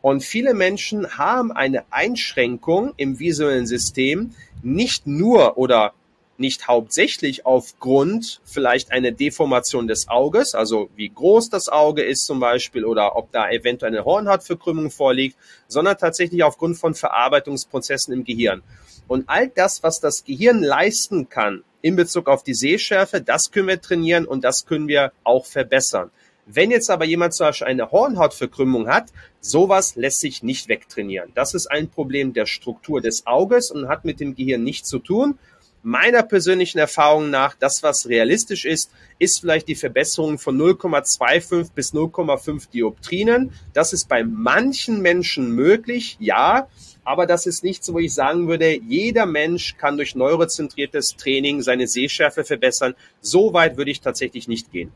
Und 0.00 0.22
viele 0.22 0.54
Menschen 0.54 1.18
haben 1.18 1.50
eine 1.50 1.84
Einschränkung 1.90 2.94
im 2.96 3.18
visuellen 3.18 3.66
System, 3.66 4.32
nicht 4.62 5.06
nur 5.06 5.58
oder 5.58 5.92
nicht 6.38 6.68
hauptsächlich 6.68 7.46
aufgrund 7.46 8.40
vielleicht 8.44 8.92
einer 8.92 9.10
Deformation 9.10 9.88
des 9.88 10.08
Auges, 10.08 10.54
also 10.54 10.88
wie 10.94 11.08
groß 11.08 11.50
das 11.50 11.68
Auge 11.68 12.02
ist 12.02 12.24
zum 12.24 12.40
Beispiel 12.40 12.84
oder 12.84 13.16
ob 13.16 13.32
da 13.32 13.50
eventuell 13.50 13.92
eine 13.92 14.04
Hornhautverkrümmung 14.04 14.90
vorliegt, 14.90 15.36
sondern 15.66 15.98
tatsächlich 15.98 16.44
aufgrund 16.44 16.78
von 16.78 16.94
Verarbeitungsprozessen 16.94 18.14
im 18.14 18.24
Gehirn. 18.24 18.62
Und 19.08 19.28
all 19.28 19.48
das, 19.48 19.82
was 19.82 20.00
das 20.00 20.24
Gehirn 20.24 20.62
leisten 20.62 21.28
kann 21.28 21.64
in 21.80 21.96
Bezug 21.96 22.28
auf 22.28 22.42
die 22.42 22.54
Sehschärfe, 22.54 23.20
das 23.20 23.50
können 23.50 23.68
wir 23.68 23.80
trainieren 23.80 24.26
und 24.26 24.44
das 24.44 24.66
können 24.66 24.88
wir 24.88 25.12
auch 25.24 25.46
verbessern. 25.46 26.10
Wenn 26.50 26.70
jetzt 26.70 26.90
aber 26.90 27.04
jemand 27.04 27.34
zum 27.34 27.48
Beispiel 27.48 27.66
eine 27.66 27.90
Hornhautverkrümmung 27.90 28.88
hat, 28.88 29.12
sowas 29.40 29.96
lässt 29.96 30.20
sich 30.20 30.42
nicht 30.42 30.68
wegtrainieren. 30.68 31.30
Das 31.34 31.52
ist 31.52 31.66
ein 31.66 31.90
Problem 31.90 32.32
der 32.32 32.46
Struktur 32.46 33.02
des 33.02 33.26
Auges 33.26 33.70
und 33.70 33.88
hat 33.88 34.06
mit 34.06 34.18
dem 34.18 34.34
Gehirn 34.34 34.64
nichts 34.64 34.88
zu 34.88 34.98
tun 34.98 35.38
meiner 35.82 36.22
persönlichen 36.22 36.78
Erfahrung 36.78 37.30
nach, 37.30 37.54
das, 37.54 37.82
was 37.82 38.08
realistisch 38.08 38.64
ist, 38.64 38.90
ist 39.18 39.40
vielleicht 39.40 39.68
die 39.68 39.74
Verbesserung 39.74 40.38
von 40.38 40.58
0,25 40.58 41.72
bis 41.74 41.92
0,5 41.92 42.70
Dioptrinen. 42.70 43.52
Das 43.72 43.92
ist 43.92 44.08
bei 44.08 44.24
manchen 44.24 45.00
Menschen 45.00 45.52
möglich, 45.52 46.16
ja, 46.20 46.68
aber 47.04 47.26
das 47.26 47.46
ist 47.46 47.64
nichts, 47.64 47.90
wo 47.92 47.98
ich 47.98 48.12
sagen 48.12 48.48
würde, 48.48 48.78
jeder 48.80 49.24
Mensch 49.24 49.76
kann 49.78 49.96
durch 49.96 50.14
neurozentriertes 50.14 51.16
Training 51.16 51.62
seine 51.62 51.88
Sehschärfe 51.88 52.44
verbessern. 52.44 52.94
So 53.20 53.54
weit 53.54 53.76
würde 53.76 53.90
ich 53.90 54.00
tatsächlich 54.00 54.46
nicht 54.46 54.70
gehen. 54.72 54.92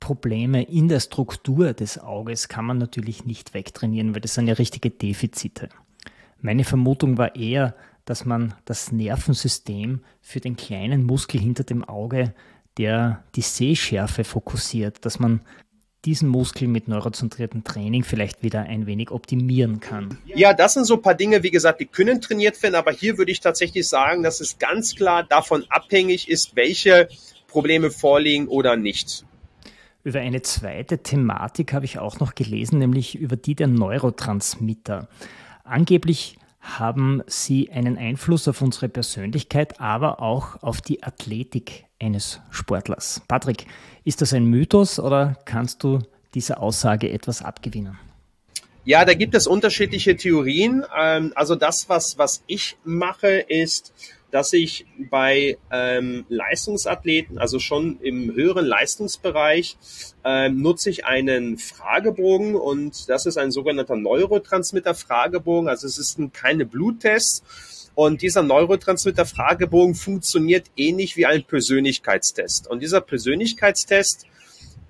Probleme 0.00 0.62
in 0.62 0.88
der 0.88 1.00
Struktur 1.00 1.74
des 1.74 1.98
Auges 1.98 2.48
kann 2.48 2.64
man 2.64 2.78
natürlich 2.78 3.26
nicht 3.26 3.52
wegtrainieren, 3.52 4.14
weil 4.14 4.20
das 4.20 4.34
sind 4.34 4.46
ja 4.46 4.54
richtige 4.54 4.90
Defizite. 4.90 5.68
Meine 6.40 6.64
Vermutung 6.64 7.18
war 7.18 7.34
eher, 7.34 7.74
dass 8.08 8.24
man 8.24 8.54
das 8.64 8.90
Nervensystem 8.90 10.00
für 10.22 10.40
den 10.40 10.56
kleinen 10.56 11.04
Muskel 11.04 11.40
hinter 11.40 11.64
dem 11.64 11.84
Auge, 11.84 12.32
der 12.78 13.22
die 13.34 13.42
Sehschärfe 13.42 14.24
fokussiert, 14.24 15.04
dass 15.04 15.18
man 15.18 15.42
diesen 16.06 16.28
Muskel 16.28 16.68
mit 16.68 16.88
neurozentriertem 16.88 17.64
Training 17.64 18.04
vielleicht 18.04 18.42
wieder 18.42 18.62
ein 18.62 18.86
wenig 18.86 19.10
optimieren 19.10 19.80
kann. 19.80 20.16
Ja, 20.24 20.54
das 20.54 20.74
sind 20.74 20.84
so 20.84 20.94
ein 20.94 21.02
paar 21.02 21.16
Dinge, 21.16 21.42
wie 21.42 21.50
gesagt, 21.50 21.80
die 21.80 21.86
können 21.86 22.22
trainiert 22.22 22.62
werden, 22.62 22.76
aber 22.76 22.92
hier 22.92 23.18
würde 23.18 23.32
ich 23.32 23.40
tatsächlich 23.40 23.86
sagen, 23.86 24.22
dass 24.22 24.40
es 24.40 24.58
ganz 24.58 24.94
klar 24.94 25.24
davon 25.24 25.66
abhängig 25.68 26.30
ist, 26.30 26.56
welche 26.56 27.08
Probleme 27.48 27.90
vorliegen 27.90 28.48
oder 28.48 28.76
nicht. 28.76 29.26
Über 30.02 30.20
eine 30.20 30.40
zweite 30.40 31.02
Thematik 31.02 31.74
habe 31.74 31.84
ich 31.84 31.98
auch 31.98 32.20
noch 32.20 32.34
gelesen, 32.34 32.78
nämlich 32.78 33.16
über 33.16 33.36
die 33.36 33.54
der 33.54 33.66
Neurotransmitter. 33.66 35.08
Angeblich 35.64 36.38
haben 36.76 37.22
sie 37.26 37.70
einen 37.70 37.96
Einfluss 37.96 38.48
auf 38.48 38.60
unsere 38.60 38.88
Persönlichkeit, 38.88 39.80
aber 39.80 40.20
auch 40.20 40.62
auf 40.62 40.80
die 40.80 41.02
Athletik 41.02 41.84
eines 42.00 42.40
Sportlers. 42.50 43.22
Patrick, 43.28 43.66
ist 44.04 44.20
das 44.20 44.32
ein 44.32 44.44
Mythos 44.44 44.98
oder 44.98 45.36
kannst 45.44 45.82
du 45.82 46.00
dieser 46.34 46.60
Aussage 46.60 47.10
etwas 47.10 47.42
abgewinnen? 47.42 47.98
Ja, 48.84 49.04
da 49.04 49.14
gibt 49.14 49.34
es 49.34 49.46
unterschiedliche 49.46 50.16
Theorien. 50.16 50.84
Ähm, 50.98 51.32
also 51.34 51.56
das, 51.56 51.88
was, 51.88 52.16
was 52.16 52.42
ich 52.46 52.76
mache, 52.84 53.28
ist, 53.28 53.92
dass 54.30 54.52
ich 54.52 54.86
bei 55.10 55.56
ähm, 55.70 56.26
Leistungsathleten, 56.28 57.38
also 57.38 57.58
schon 57.58 57.98
im 58.00 58.34
höheren 58.34 58.66
Leistungsbereich, 58.66 59.76
ähm, 60.24 60.60
nutze 60.60 60.90
ich 60.90 61.06
einen 61.06 61.56
Fragebogen 61.56 62.54
und 62.54 63.08
das 63.08 63.26
ist 63.26 63.38
ein 63.38 63.50
sogenannter 63.50 63.96
Neurotransmitter-Fragebogen. 63.96 65.68
Also 65.68 65.86
es 65.86 65.98
ist 65.98 66.18
ein, 66.18 66.32
keine 66.32 66.66
Bluttests. 66.66 67.42
Und 67.94 68.22
dieser 68.22 68.44
Neurotransmitter-Fragebogen 68.44 69.94
funktioniert 69.96 70.66
ähnlich 70.76 71.16
wie 71.16 71.26
ein 71.26 71.42
Persönlichkeitstest. 71.42 72.68
Und 72.68 72.80
dieser 72.80 73.00
Persönlichkeitstest 73.00 74.26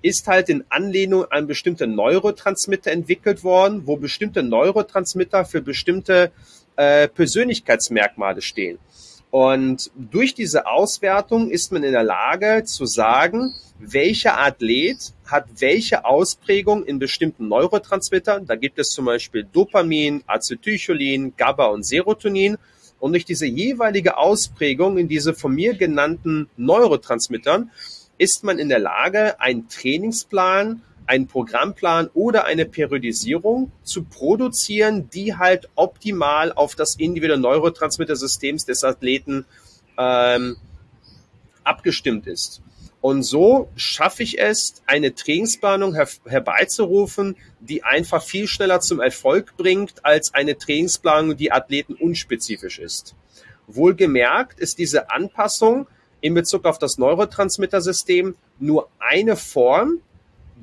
ist 0.01 0.27
halt 0.27 0.49
in 0.49 0.63
Anlehnung 0.69 1.25
an 1.25 1.47
bestimmte 1.47 1.87
Neurotransmitter 1.87 2.91
entwickelt 2.91 3.43
worden, 3.43 3.87
wo 3.87 3.97
bestimmte 3.97 4.43
Neurotransmitter 4.43 5.43
für 5.45 5.61
bestimmte 5.61 6.31
äh, 6.75 7.07
Persönlichkeitsmerkmale 7.07 8.41
stehen. 8.41 8.79
Und 9.31 9.91
durch 9.95 10.33
diese 10.33 10.65
Auswertung 10.65 11.51
ist 11.51 11.71
man 11.71 11.83
in 11.83 11.91
der 11.91 12.03
Lage 12.03 12.63
zu 12.65 12.85
sagen, 12.85 13.53
welcher 13.77 14.39
Athlet 14.39 15.13
hat 15.25 15.45
welche 15.59 16.03
Ausprägung 16.03 16.83
in 16.83 16.99
bestimmten 16.99 17.47
Neurotransmittern. 17.47 18.45
Da 18.47 18.55
gibt 18.55 18.79
es 18.79 18.89
zum 18.89 19.05
Beispiel 19.05 19.47
Dopamin, 19.51 20.23
Acetylcholin, 20.25 21.33
GABA 21.37 21.67
und 21.67 21.85
Serotonin. 21.85 22.57
Und 22.99 23.13
durch 23.13 23.25
diese 23.25 23.45
jeweilige 23.45 24.17
Ausprägung 24.17 24.97
in 24.97 25.07
diese 25.07 25.33
von 25.33 25.53
mir 25.53 25.75
genannten 25.75 26.49
Neurotransmittern 26.57 27.71
ist 28.17 28.43
man 28.43 28.59
in 28.59 28.67
der 28.67 28.79
Lage, 28.79 29.39
einen 29.39 29.69
Trainingsplan 29.69 30.81
einen 31.09 31.25
Programmplan 31.25 32.07
oder 32.13 32.45
eine 32.45 32.65
Periodisierung 32.67 33.71
zu 33.81 34.03
produzieren, 34.03 35.09
die 35.09 35.35
halt 35.35 35.67
optimal 35.73 36.53
auf 36.53 36.75
das 36.75 36.95
individuelle 36.99 37.41
Neurotransmittersystem 37.41 38.57
des 38.57 38.83
Athleten 38.83 39.45
ähm, 39.97 40.57
abgestimmt 41.63 42.27
ist. 42.27 42.61
Und 43.01 43.23
so 43.23 43.69
schaffe 43.75 44.21
ich 44.21 44.39
es, 44.39 44.83
eine 44.85 45.15
Trainingsplanung 45.15 45.95
her 45.95 46.07
herbeizurufen, 46.27 47.37
die 47.59 47.83
einfach 47.83 48.21
viel 48.21 48.45
schneller 48.45 48.79
zum 48.79 48.99
Erfolg 48.99 49.57
bringt, 49.57 50.05
als 50.05 50.35
eine 50.35 50.59
Trainingsplanung, 50.59 51.35
die 51.35 51.51
Athleten 51.51 51.95
unspezifisch 51.95 52.77
ist. 52.77 53.15
Wohlgemerkt 53.65 54.59
ist 54.59 54.77
diese 54.77 55.09
Anpassung 55.09 55.87
in 56.21 56.35
Bezug 56.35 56.65
auf 56.65 56.77
das 56.77 56.99
Neurotransmittersystem 56.99 58.35
nur 58.59 58.89
eine 58.99 59.35
Form 59.35 60.01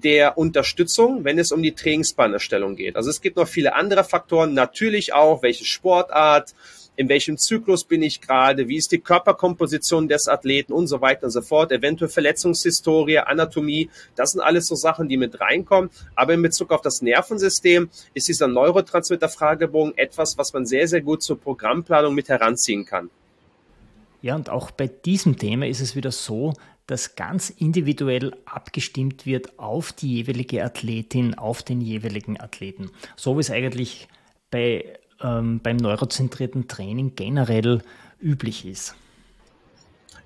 der 0.03 0.37
Unterstützung, 0.37 1.25
wenn 1.25 1.39
es 1.39 1.53
um 1.53 1.63
die 1.63 1.73
Trainingsplanerstellung 1.73 2.77
geht. 2.77 2.97
Also 2.97 3.11
es 3.11 3.21
gibt 3.21 3.37
noch 3.37 3.49
viele 3.49 3.75
andere 3.75 4.05
Faktoren, 4.05 4.55
natürlich 4.55 5.15
auch, 5.15 5.43
welche 5.43 5.65
Sportart, 5.65 6.55
in 6.97 7.09
welchem 7.09 7.37
Zyklus 7.37 7.85
bin 7.85 8.03
ich 8.03 8.21
gerade, 8.21 8.69
wie 8.69 8.77
ist 8.77 8.91
die 8.91 8.99
Körperkomposition 8.99 10.09
des 10.09 10.29
Athleten 10.29 10.73
und 10.73 10.87
so 10.87 11.01
weiter 11.01 11.25
und 11.25 11.31
so 11.31 11.43
fort, 11.43 11.71
eventuell 11.71 12.11
Verletzungshistorie, 12.11 13.19
Anatomie, 13.19 13.91
das 14.15 14.33
sind 14.33 14.41
alles 14.41 14.67
so 14.67 14.75
Sachen, 14.75 15.09
die 15.09 15.17
mit 15.17 15.41
reinkommen. 15.41 15.91
Aber 16.15 16.35
in 16.35 16.43
Bezug 16.43 16.73
auf 16.73 16.81
das 16.81 17.03
Nervensystem 17.03 17.91
ist 18.15 18.29
dieser 18.29 18.49
Neurotransmitter-Fragebogen 18.49 19.97
etwas, 19.97 20.39
was 20.39 20.53
man 20.53 20.67
sehr, 20.67 20.89
sehr 20.89 21.03
gut 21.03 21.23
zur 21.23 21.39
Programmplanung 21.39 22.15
mit 22.15 22.29
heranziehen 22.29 22.85
kann. 22.85 23.11
Ja, 24.23 24.35
und 24.35 24.49
auch 24.49 24.71
bei 24.71 24.89
diesem 24.89 25.37
Thema 25.37 25.67
ist 25.67 25.81
es 25.81 25.95
wieder 25.95 26.11
so, 26.11 26.55
das 26.87 27.17
ganz 27.17 27.51
individuell 27.51 28.33
abgestimmt 28.45 29.27
wird 29.27 29.59
auf 29.59 29.93
die 29.93 30.15
jeweilige 30.15 30.65
Athletin, 30.65 31.35
auf 31.35 31.63
den 31.63 31.81
jeweiligen 31.81 32.41
Athleten. 32.41 32.91
So 33.17 33.37
wie 33.37 33.41
es 33.41 33.51
eigentlich 33.51 34.09
bei, 34.51 34.99
ähm, 35.21 35.61
beim 35.63 35.77
neurozentrierten 35.77 36.69
Training 36.69 37.15
generell 37.17 37.83
üblich 38.21 38.65
ist. 38.65 38.95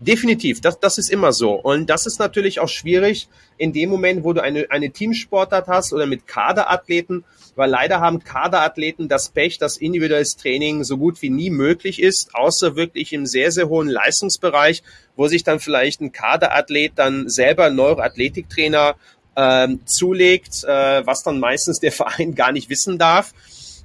Definitiv, 0.03 0.63
das, 0.63 0.81
das 0.81 0.97
ist 0.97 1.11
immer 1.11 1.31
so. 1.31 1.53
Und 1.53 1.91
das 1.91 2.07
ist 2.07 2.19
natürlich 2.19 2.59
auch 2.59 2.71
schwierig 2.71 3.29
in 3.59 3.75
dem 3.75 3.91
Moment, 3.91 4.25
wo 4.25 4.33
du 4.33 4.43
eine, 4.43 4.71
eine 4.71 4.91
Teamsportart 4.91 5.69
hast 5.69 5.93
oder 5.93 6.07
mit 6.07 6.27
Kaderathleten, 6.27 7.23
weil 7.55 7.69
leider 7.69 8.01
haben 8.01 8.25
Kaderathleten 8.25 9.09
das 9.09 9.29
Pech, 9.29 9.59
dass 9.59 9.77
individuelles 9.77 10.37
Training 10.37 10.85
so 10.85 10.97
gut 10.97 11.21
wie 11.21 11.29
nie 11.29 11.51
möglich 11.51 12.01
ist, 12.01 12.35
außer 12.35 12.77
wirklich 12.77 13.13
im 13.13 13.27
sehr, 13.27 13.53
sehr 13.53 13.69
hohen 13.69 13.89
Leistungsbereich, 13.89 14.83
wo 15.17 15.29
sich 15.29 15.45
dann 15.45 15.61
vielleicht 15.61 16.01
ein 16.01 16.13
Kaderathlet 16.13 16.93
dann 16.95 17.29
selber 17.29 17.69
Neuroathletiktrainer 17.69 18.97
ähm, 19.37 19.81
zulegt, 19.85 20.65
äh, 20.65 21.07
was 21.07 21.23
dann 21.23 21.41
meistens 21.41 21.79
der 21.79 21.93
Verein 21.93 22.35
gar 22.35 22.53
nicht 22.53 22.71
wissen 22.71 22.97
darf. 22.97 23.35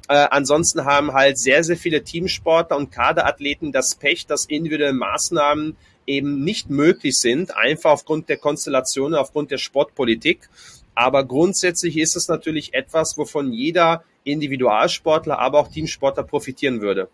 Äh, 0.08 0.28
ansonsten 0.30 0.86
haben 0.86 1.12
halt 1.12 1.38
sehr, 1.38 1.66
sehr 1.66 1.76
viele 1.76 2.06
Teamsportler 2.06 2.78
und 2.78 2.92
Kaderathleten 2.92 3.74
das 3.74 3.96
Pech, 3.96 4.28
dass 4.28 4.46
individuelle 4.46 4.94
Maßnahmen 4.94 5.76
eben 6.08 6.44
nicht 6.44 6.70
möglich 6.70 7.18
sind, 7.18 7.56
einfach 7.56 7.92
aufgrund 7.92 8.30
der 8.30 8.38
Konstellation, 8.38 9.16
aufgrund 9.16 9.52
der 9.52 9.58
Sportpolitik. 9.58 10.50
Aber 10.94 11.26
grundsätzlich 11.26 11.98
ist 11.98 12.16
es 12.16 12.28
natürlich 12.28 12.74
etwas, 12.74 13.18
wovon 13.18 13.52
jeder 13.52 14.04
Individualsportler, 14.24 15.40
aber 15.40 15.60
auch 15.60 15.68
Teamsportler 15.68 16.24
profitieren 16.24 16.82
würde. 16.82 17.10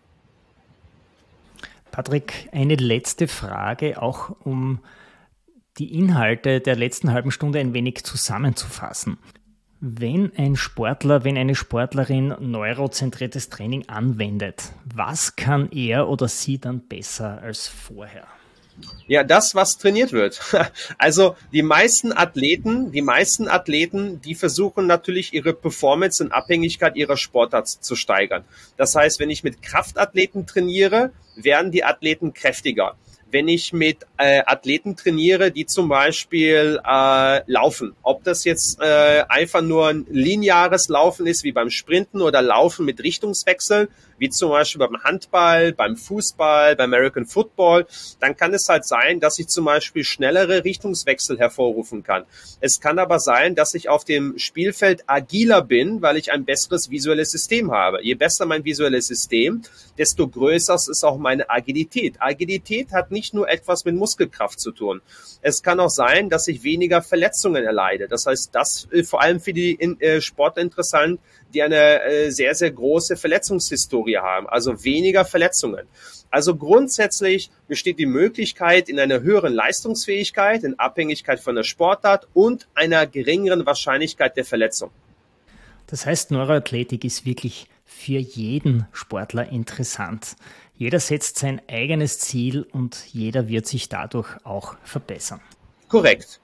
Patrick, 1.90 2.48
eine 2.52 2.76
letzte 2.76 3.28
Frage, 3.28 4.00
auch 4.00 4.34
um 4.44 4.80
die 5.78 5.94
Inhalte 5.94 6.60
der 6.60 6.76
letzten 6.76 7.12
halben 7.12 7.30
Stunde 7.30 7.58
ein 7.58 7.74
wenig 7.74 8.04
zusammenzufassen. 8.04 9.18
Wenn 9.80 10.32
ein 10.36 10.54
Sportler, 10.54 11.24
wenn 11.24 11.36
eine 11.36 11.54
Sportlerin 11.54 12.34
neurozentriertes 12.38 13.48
Training 13.48 13.88
anwendet, 13.88 14.72
was 14.84 15.34
kann 15.34 15.70
er 15.72 16.08
oder 16.08 16.28
sie 16.28 16.58
dann 16.58 16.86
besser 16.86 17.42
als 17.42 17.66
vorher? 17.66 18.26
Ja, 19.06 19.24
das, 19.24 19.54
was 19.54 19.78
trainiert 19.78 20.12
wird. 20.12 20.40
Also 20.98 21.36
die 21.52 21.62
meisten 21.62 22.12
Athleten, 22.12 22.92
die 22.92 23.02
meisten 23.02 23.48
Athleten, 23.48 24.20
die 24.22 24.34
versuchen 24.34 24.86
natürlich 24.86 25.34
ihre 25.34 25.52
Performance 25.52 26.22
in 26.22 26.32
Abhängigkeit 26.32 26.96
ihrer 26.96 27.16
Sportart 27.16 27.68
zu 27.68 27.96
steigern. 27.96 28.44
Das 28.76 28.94
heißt, 28.94 29.20
wenn 29.20 29.30
ich 29.30 29.44
mit 29.44 29.62
Kraftathleten 29.62 30.46
trainiere, 30.46 31.12
werden 31.36 31.72
die 31.72 31.84
Athleten 31.84 32.32
kräftiger 32.32 32.96
wenn 33.32 33.48
ich 33.48 33.72
mit 33.72 34.06
äh, 34.18 34.42
Athleten 34.44 34.94
trainiere, 34.94 35.50
die 35.50 35.66
zum 35.66 35.88
Beispiel 35.88 36.78
äh, 36.86 37.50
laufen. 37.50 37.94
Ob 38.02 38.22
das 38.24 38.44
jetzt 38.44 38.78
äh, 38.80 39.24
einfach 39.28 39.62
nur 39.62 39.88
ein 39.88 40.06
lineares 40.10 40.88
Laufen 40.88 41.26
ist, 41.26 41.42
wie 41.42 41.52
beim 41.52 41.70
Sprinten 41.70 42.20
oder 42.20 42.42
Laufen 42.42 42.84
mit 42.84 43.02
Richtungswechseln, 43.02 43.88
wie 44.18 44.28
zum 44.28 44.50
Beispiel 44.50 44.78
beim 44.78 45.02
Handball, 45.02 45.72
beim 45.72 45.96
Fußball, 45.96 46.76
beim 46.76 46.92
American 46.92 47.26
Football, 47.26 47.86
dann 48.20 48.36
kann 48.36 48.52
es 48.54 48.68
halt 48.68 48.84
sein, 48.84 49.18
dass 49.20 49.38
ich 49.38 49.48
zum 49.48 49.64
Beispiel 49.64 50.04
schnellere 50.04 50.64
Richtungswechsel 50.64 51.38
hervorrufen 51.38 52.02
kann. 52.02 52.24
Es 52.60 52.80
kann 52.80 52.98
aber 52.98 53.18
sein, 53.18 53.54
dass 53.54 53.74
ich 53.74 53.88
auf 53.88 54.04
dem 54.04 54.38
Spielfeld 54.38 55.04
agiler 55.06 55.62
bin, 55.62 56.02
weil 56.02 56.16
ich 56.16 56.32
ein 56.32 56.44
besseres 56.44 56.90
visuelles 56.90 57.30
System 57.30 57.72
habe. 57.72 58.02
Je 58.02 58.14
besser 58.14 58.46
mein 58.46 58.64
visuelles 58.64 59.06
System, 59.06 59.62
desto 59.98 60.28
größer 60.28 60.74
ist 60.74 61.04
auch 61.04 61.18
meine 61.18 61.48
Agilität. 61.50 62.16
Agilität 62.20 62.92
hat 62.92 63.10
nicht 63.10 63.34
nur 63.34 63.48
etwas 63.48 63.84
mit 63.84 63.94
Muskelkraft 63.94 64.60
zu 64.60 64.72
tun. 64.72 65.00
Es 65.40 65.62
kann 65.62 65.80
auch 65.80 65.90
sein, 65.90 66.28
dass 66.28 66.46
ich 66.48 66.62
weniger 66.62 67.02
Verletzungen 67.02 67.64
erleide. 67.64 68.08
Das 68.08 68.26
heißt, 68.26 68.54
das 68.54 68.88
äh, 68.92 69.02
vor 69.02 69.22
allem 69.22 69.40
für 69.40 69.52
die 69.52 69.80
äh, 70.00 70.20
Sportler 70.20 70.62
interessant, 70.62 71.20
die 71.54 71.62
eine 71.62 72.02
äh, 72.02 72.30
sehr, 72.30 72.54
sehr 72.54 72.70
große 72.70 73.16
Verletzungshistorie 73.16 74.18
haben, 74.18 74.48
also 74.48 74.84
weniger 74.84 75.24
Verletzungen. 75.24 75.86
Also 76.30 76.56
grundsätzlich 76.56 77.50
besteht 77.68 77.98
die 77.98 78.06
Möglichkeit 78.06 78.88
in 78.88 78.98
einer 78.98 79.20
höheren 79.20 79.52
Leistungsfähigkeit, 79.52 80.64
in 80.64 80.78
Abhängigkeit 80.78 81.40
von 81.40 81.54
der 81.54 81.62
Sportart 81.62 82.26
und 82.32 82.68
einer 82.74 83.06
geringeren 83.06 83.66
Wahrscheinlichkeit 83.66 84.36
der 84.36 84.46
Verletzung. 84.46 84.90
Das 85.88 86.06
heißt, 86.06 86.30
Neuroathletik 86.30 87.04
ist 87.04 87.26
wirklich 87.26 87.66
für 87.84 88.18
jeden 88.18 88.86
Sportler 88.92 89.50
interessant. 89.50 90.36
Jeder 90.78 91.00
setzt 91.00 91.38
sein 91.38 91.60
eigenes 91.68 92.18
Ziel 92.18 92.62
und 92.72 92.96
jeder 93.12 93.48
wird 93.48 93.66
sich 93.66 93.90
dadurch 93.90 94.28
auch 94.44 94.76
verbessern. 94.84 95.40
Korrekt. 95.88 96.40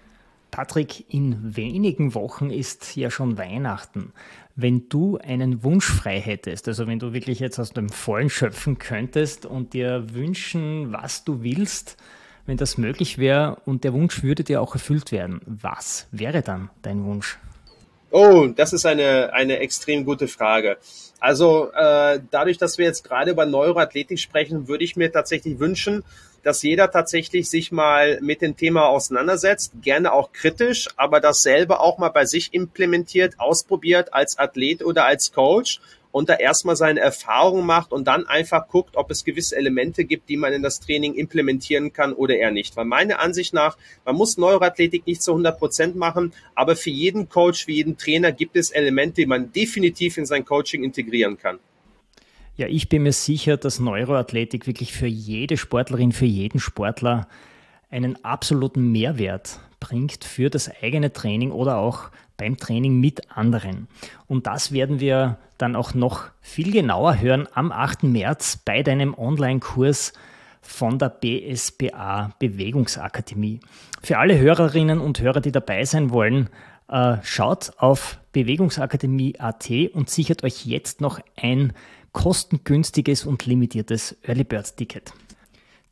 Patrick, 0.50 1.12
in 1.12 1.56
wenigen 1.56 2.14
Wochen 2.14 2.50
ist 2.50 2.96
ja 2.96 3.10
schon 3.10 3.38
Weihnachten. 3.38 4.12
Wenn 4.60 4.88
du 4.88 5.18
einen 5.18 5.62
Wunsch 5.62 5.86
frei 5.86 6.18
hättest, 6.18 6.66
also 6.66 6.88
wenn 6.88 6.98
du 6.98 7.12
wirklich 7.12 7.38
jetzt 7.38 7.60
aus 7.60 7.70
dem 7.70 7.90
Vollen 7.90 8.28
schöpfen 8.28 8.76
könntest 8.76 9.46
und 9.46 9.72
dir 9.72 10.12
wünschen, 10.14 10.92
was 10.92 11.22
du 11.22 11.44
willst, 11.44 11.96
wenn 12.44 12.56
das 12.56 12.76
möglich 12.76 13.18
wäre 13.18 13.58
und 13.66 13.84
der 13.84 13.92
Wunsch 13.92 14.24
würde 14.24 14.42
dir 14.42 14.60
auch 14.60 14.74
erfüllt 14.74 15.12
werden, 15.12 15.40
was 15.46 16.08
wäre 16.10 16.42
dann 16.42 16.70
dein 16.82 17.04
Wunsch? 17.04 17.38
Oh, 18.10 18.48
das 18.48 18.72
ist 18.72 18.84
eine, 18.84 19.32
eine 19.32 19.60
extrem 19.60 20.04
gute 20.04 20.26
Frage. 20.26 20.78
Also 21.20 21.70
äh, 21.72 22.18
dadurch, 22.28 22.58
dass 22.58 22.78
wir 22.78 22.86
jetzt 22.86 23.04
gerade 23.04 23.30
über 23.30 23.46
Neuroathletik 23.46 24.18
sprechen, 24.18 24.66
würde 24.66 24.82
ich 24.82 24.96
mir 24.96 25.12
tatsächlich 25.12 25.60
wünschen, 25.60 26.02
dass 26.42 26.62
jeder 26.62 26.90
tatsächlich 26.90 27.48
sich 27.50 27.72
mal 27.72 28.18
mit 28.20 28.42
dem 28.42 28.56
Thema 28.56 28.86
auseinandersetzt, 28.88 29.72
gerne 29.82 30.12
auch 30.12 30.32
kritisch, 30.32 30.88
aber 30.96 31.20
dasselbe 31.20 31.80
auch 31.80 31.98
mal 31.98 32.08
bei 32.08 32.24
sich 32.24 32.54
implementiert, 32.54 33.34
ausprobiert 33.38 34.14
als 34.14 34.38
Athlet 34.38 34.84
oder 34.84 35.04
als 35.04 35.32
Coach 35.32 35.80
und 36.10 36.28
da 36.28 36.34
erstmal 36.34 36.76
seine 36.76 37.00
Erfahrungen 37.00 37.66
macht 37.66 37.92
und 37.92 38.06
dann 38.06 38.26
einfach 38.26 38.68
guckt, 38.68 38.96
ob 38.96 39.10
es 39.10 39.24
gewisse 39.24 39.56
Elemente 39.56 40.04
gibt, 40.04 40.28
die 40.28 40.36
man 40.36 40.52
in 40.52 40.62
das 40.62 40.80
Training 40.80 41.14
implementieren 41.14 41.92
kann 41.92 42.12
oder 42.12 42.36
eher 42.36 42.50
nicht. 42.50 42.76
Weil 42.76 42.86
meiner 42.86 43.20
Ansicht 43.20 43.54
nach, 43.54 43.76
man 44.04 44.16
muss 44.16 44.38
Neuroathletik 44.38 45.06
nicht 45.06 45.22
zu 45.22 45.32
100 45.32 45.58
Prozent 45.58 45.96
machen, 45.96 46.32
aber 46.54 46.76
für 46.76 46.90
jeden 46.90 47.28
Coach, 47.28 47.64
für 47.64 47.72
jeden 47.72 47.96
Trainer 47.96 48.32
gibt 48.32 48.56
es 48.56 48.70
Elemente, 48.70 49.22
die 49.22 49.26
man 49.26 49.52
definitiv 49.52 50.18
in 50.18 50.26
sein 50.26 50.44
Coaching 50.44 50.84
integrieren 50.84 51.38
kann. 51.38 51.58
Ja, 52.58 52.66
ich 52.66 52.88
bin 52.88 53.04
mir 53.04 53.12
sicher, 53.12 53.56
dass 53.56 53.78
Neuroathletik 53.78 54.66
wirklich 54.66 54.92
für 54.92 55.06
jede 55.06 55.56
Sportlerin, 55.56 56.10
für 56.10 56.26
jeden 56.26 56.58
Sportler 56.58 57.28
einen 57.88 58.24
absoluten 58.24 58.90
Mehrwert 58.90 59.60
bringt 59.78 60.24
für 60.24 60.50
das 60.50 60.68
eigene 60.82 61.12
Training 61.12 61.52
oder 61.52 61.76
auch 61.76 62.10
beim 62.36 62.56
Training 62.56 62.98
mit 62.98 63.30
anderen. 63.30 63.86
Und 64.26 64.48
das 64.48 64.72
werden 64.72 64.98
wir 64.98 65.38
dann 65.56 65.76
auch 65.76 65.94
noch 65.94 66.24
viel 66.40 66.72
genauer 66.72 67.20
hören 67.20 67.46
am 67.54 67.70
8. 67.70 68.02
März 68.02 68.56
bei 68.64 68.82
deinem 68.82 69.14
Online-Kurs 69.14 70.12
von 70.60 70.98
der 70.98 71.10
BSBA 71.10 72.32
Bewegungsakademie. 72.40 73.60
Für 74.02 74.18
alle 74.18 74.36
Hörerinnen 74.36 74.98
und 74.98 75.20
Hörer, 75.20 75.40
die 75.40 75.52
dabei 75.52 75.84
sein 75.84 76.10
wollen, 76.10 76.48
äh, 76.88 77.18
schaut 77.22 77.70
auf 77.76 78.18
bewegungsakademie.at 78.32 79.70
und 79.92 80.10
sichert 80.10 80.42
euch 80.42 80.66
jetzt 80.66 81.00
noch 81.00 81.20
ein 81.36 81.72
kostengünstiges 82.12 83.24
und 83.24 83.46
limitiertes 83.46 84.16
Early 84.22 84.44
Bird 84.44 84.76
Ticket. 84.76 85.12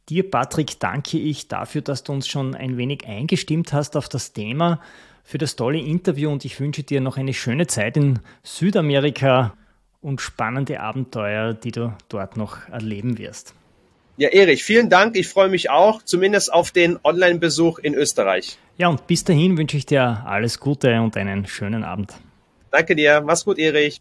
Dir, 0.08 0.30
Patrick, 0.30 0.78
danke 0.78 1.18
ich 1.18 1.48
dafür, 1.48 1.82
dass 1.82 2.04
du 2.04 2.12
uns 2.12 2.28
schon 2.28 2.54
ein 2.54 2.76
wenig 2.76 3.06
eingestimmt 3.06 3.72
hast 3.72 3.96
auf 3.96 4.08
das 4.08 4.32
Thema, 4.32 4.80
für 5.24 5.38
das 5.38 5.56
tolle 5.56 5.80
Interview 5.80 6.30
und 6.30 6.44
ich 6.44 6.60
wünsche 6.60 6.84
dir 6.84 7.00
noch 7.00 7.16
eine 7.16 7.34
schöne 7.34 7.66
Zeit 7.66 7.96
in 7.96 8.20
Südamerika 8.44 9.54
und 10.00 10.20
spannende 10.20 10.78
Abenteuer, 10.78 11.52
die 11.54 11.72
du 11.72 11.92
dort 12.08 12.36
noch 12.36 12.68
erleben 12.68 13.18
wirst. 13.18 13.54
Ja, 14.16 14.28
Erich, 14.28 14.64
vielen 14.64 14.88
Dank. 14.88 15.16
Ich 15.16 15.28
freue 15.28 15.48
mich 15.48 15.68
auch, 15.68 16.00
zumindest 16.02 16.52
auf 16.52 16.70
den 16.70 16.98
Online-Besuch 17.02 17.80
in 17.80 17.94
Österreich. 17.94 18.56
Ja, 18.78 18.88
und 18.88 19.06
bis 19.06 19.24
dahin 19.24 19.58
wünsche 19.58 19.76
ich 19.76 19.84
dir 19.84 20.22
alles 20.24 20.60
Gute 20.60 21.00
und 21.02 21.16
einen 21.16 21.46
schönen 21.46 21.84
Abend. 21.84 22.14
Danke 22.70 22.94
dir. 22.94 23.20
Mach's 23.20 23.44
gut, 23.44 23.58
Erich. 23.58 24.00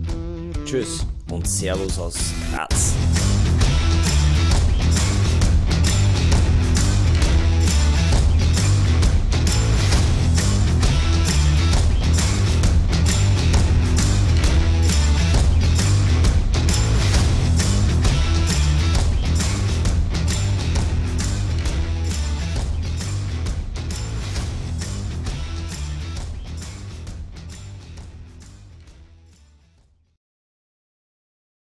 Tschüss 0.71 1.05
und 1.29 1.45
Servus 1.45 1.99
aus 1.99 2.15
Graz. 2.49 2.93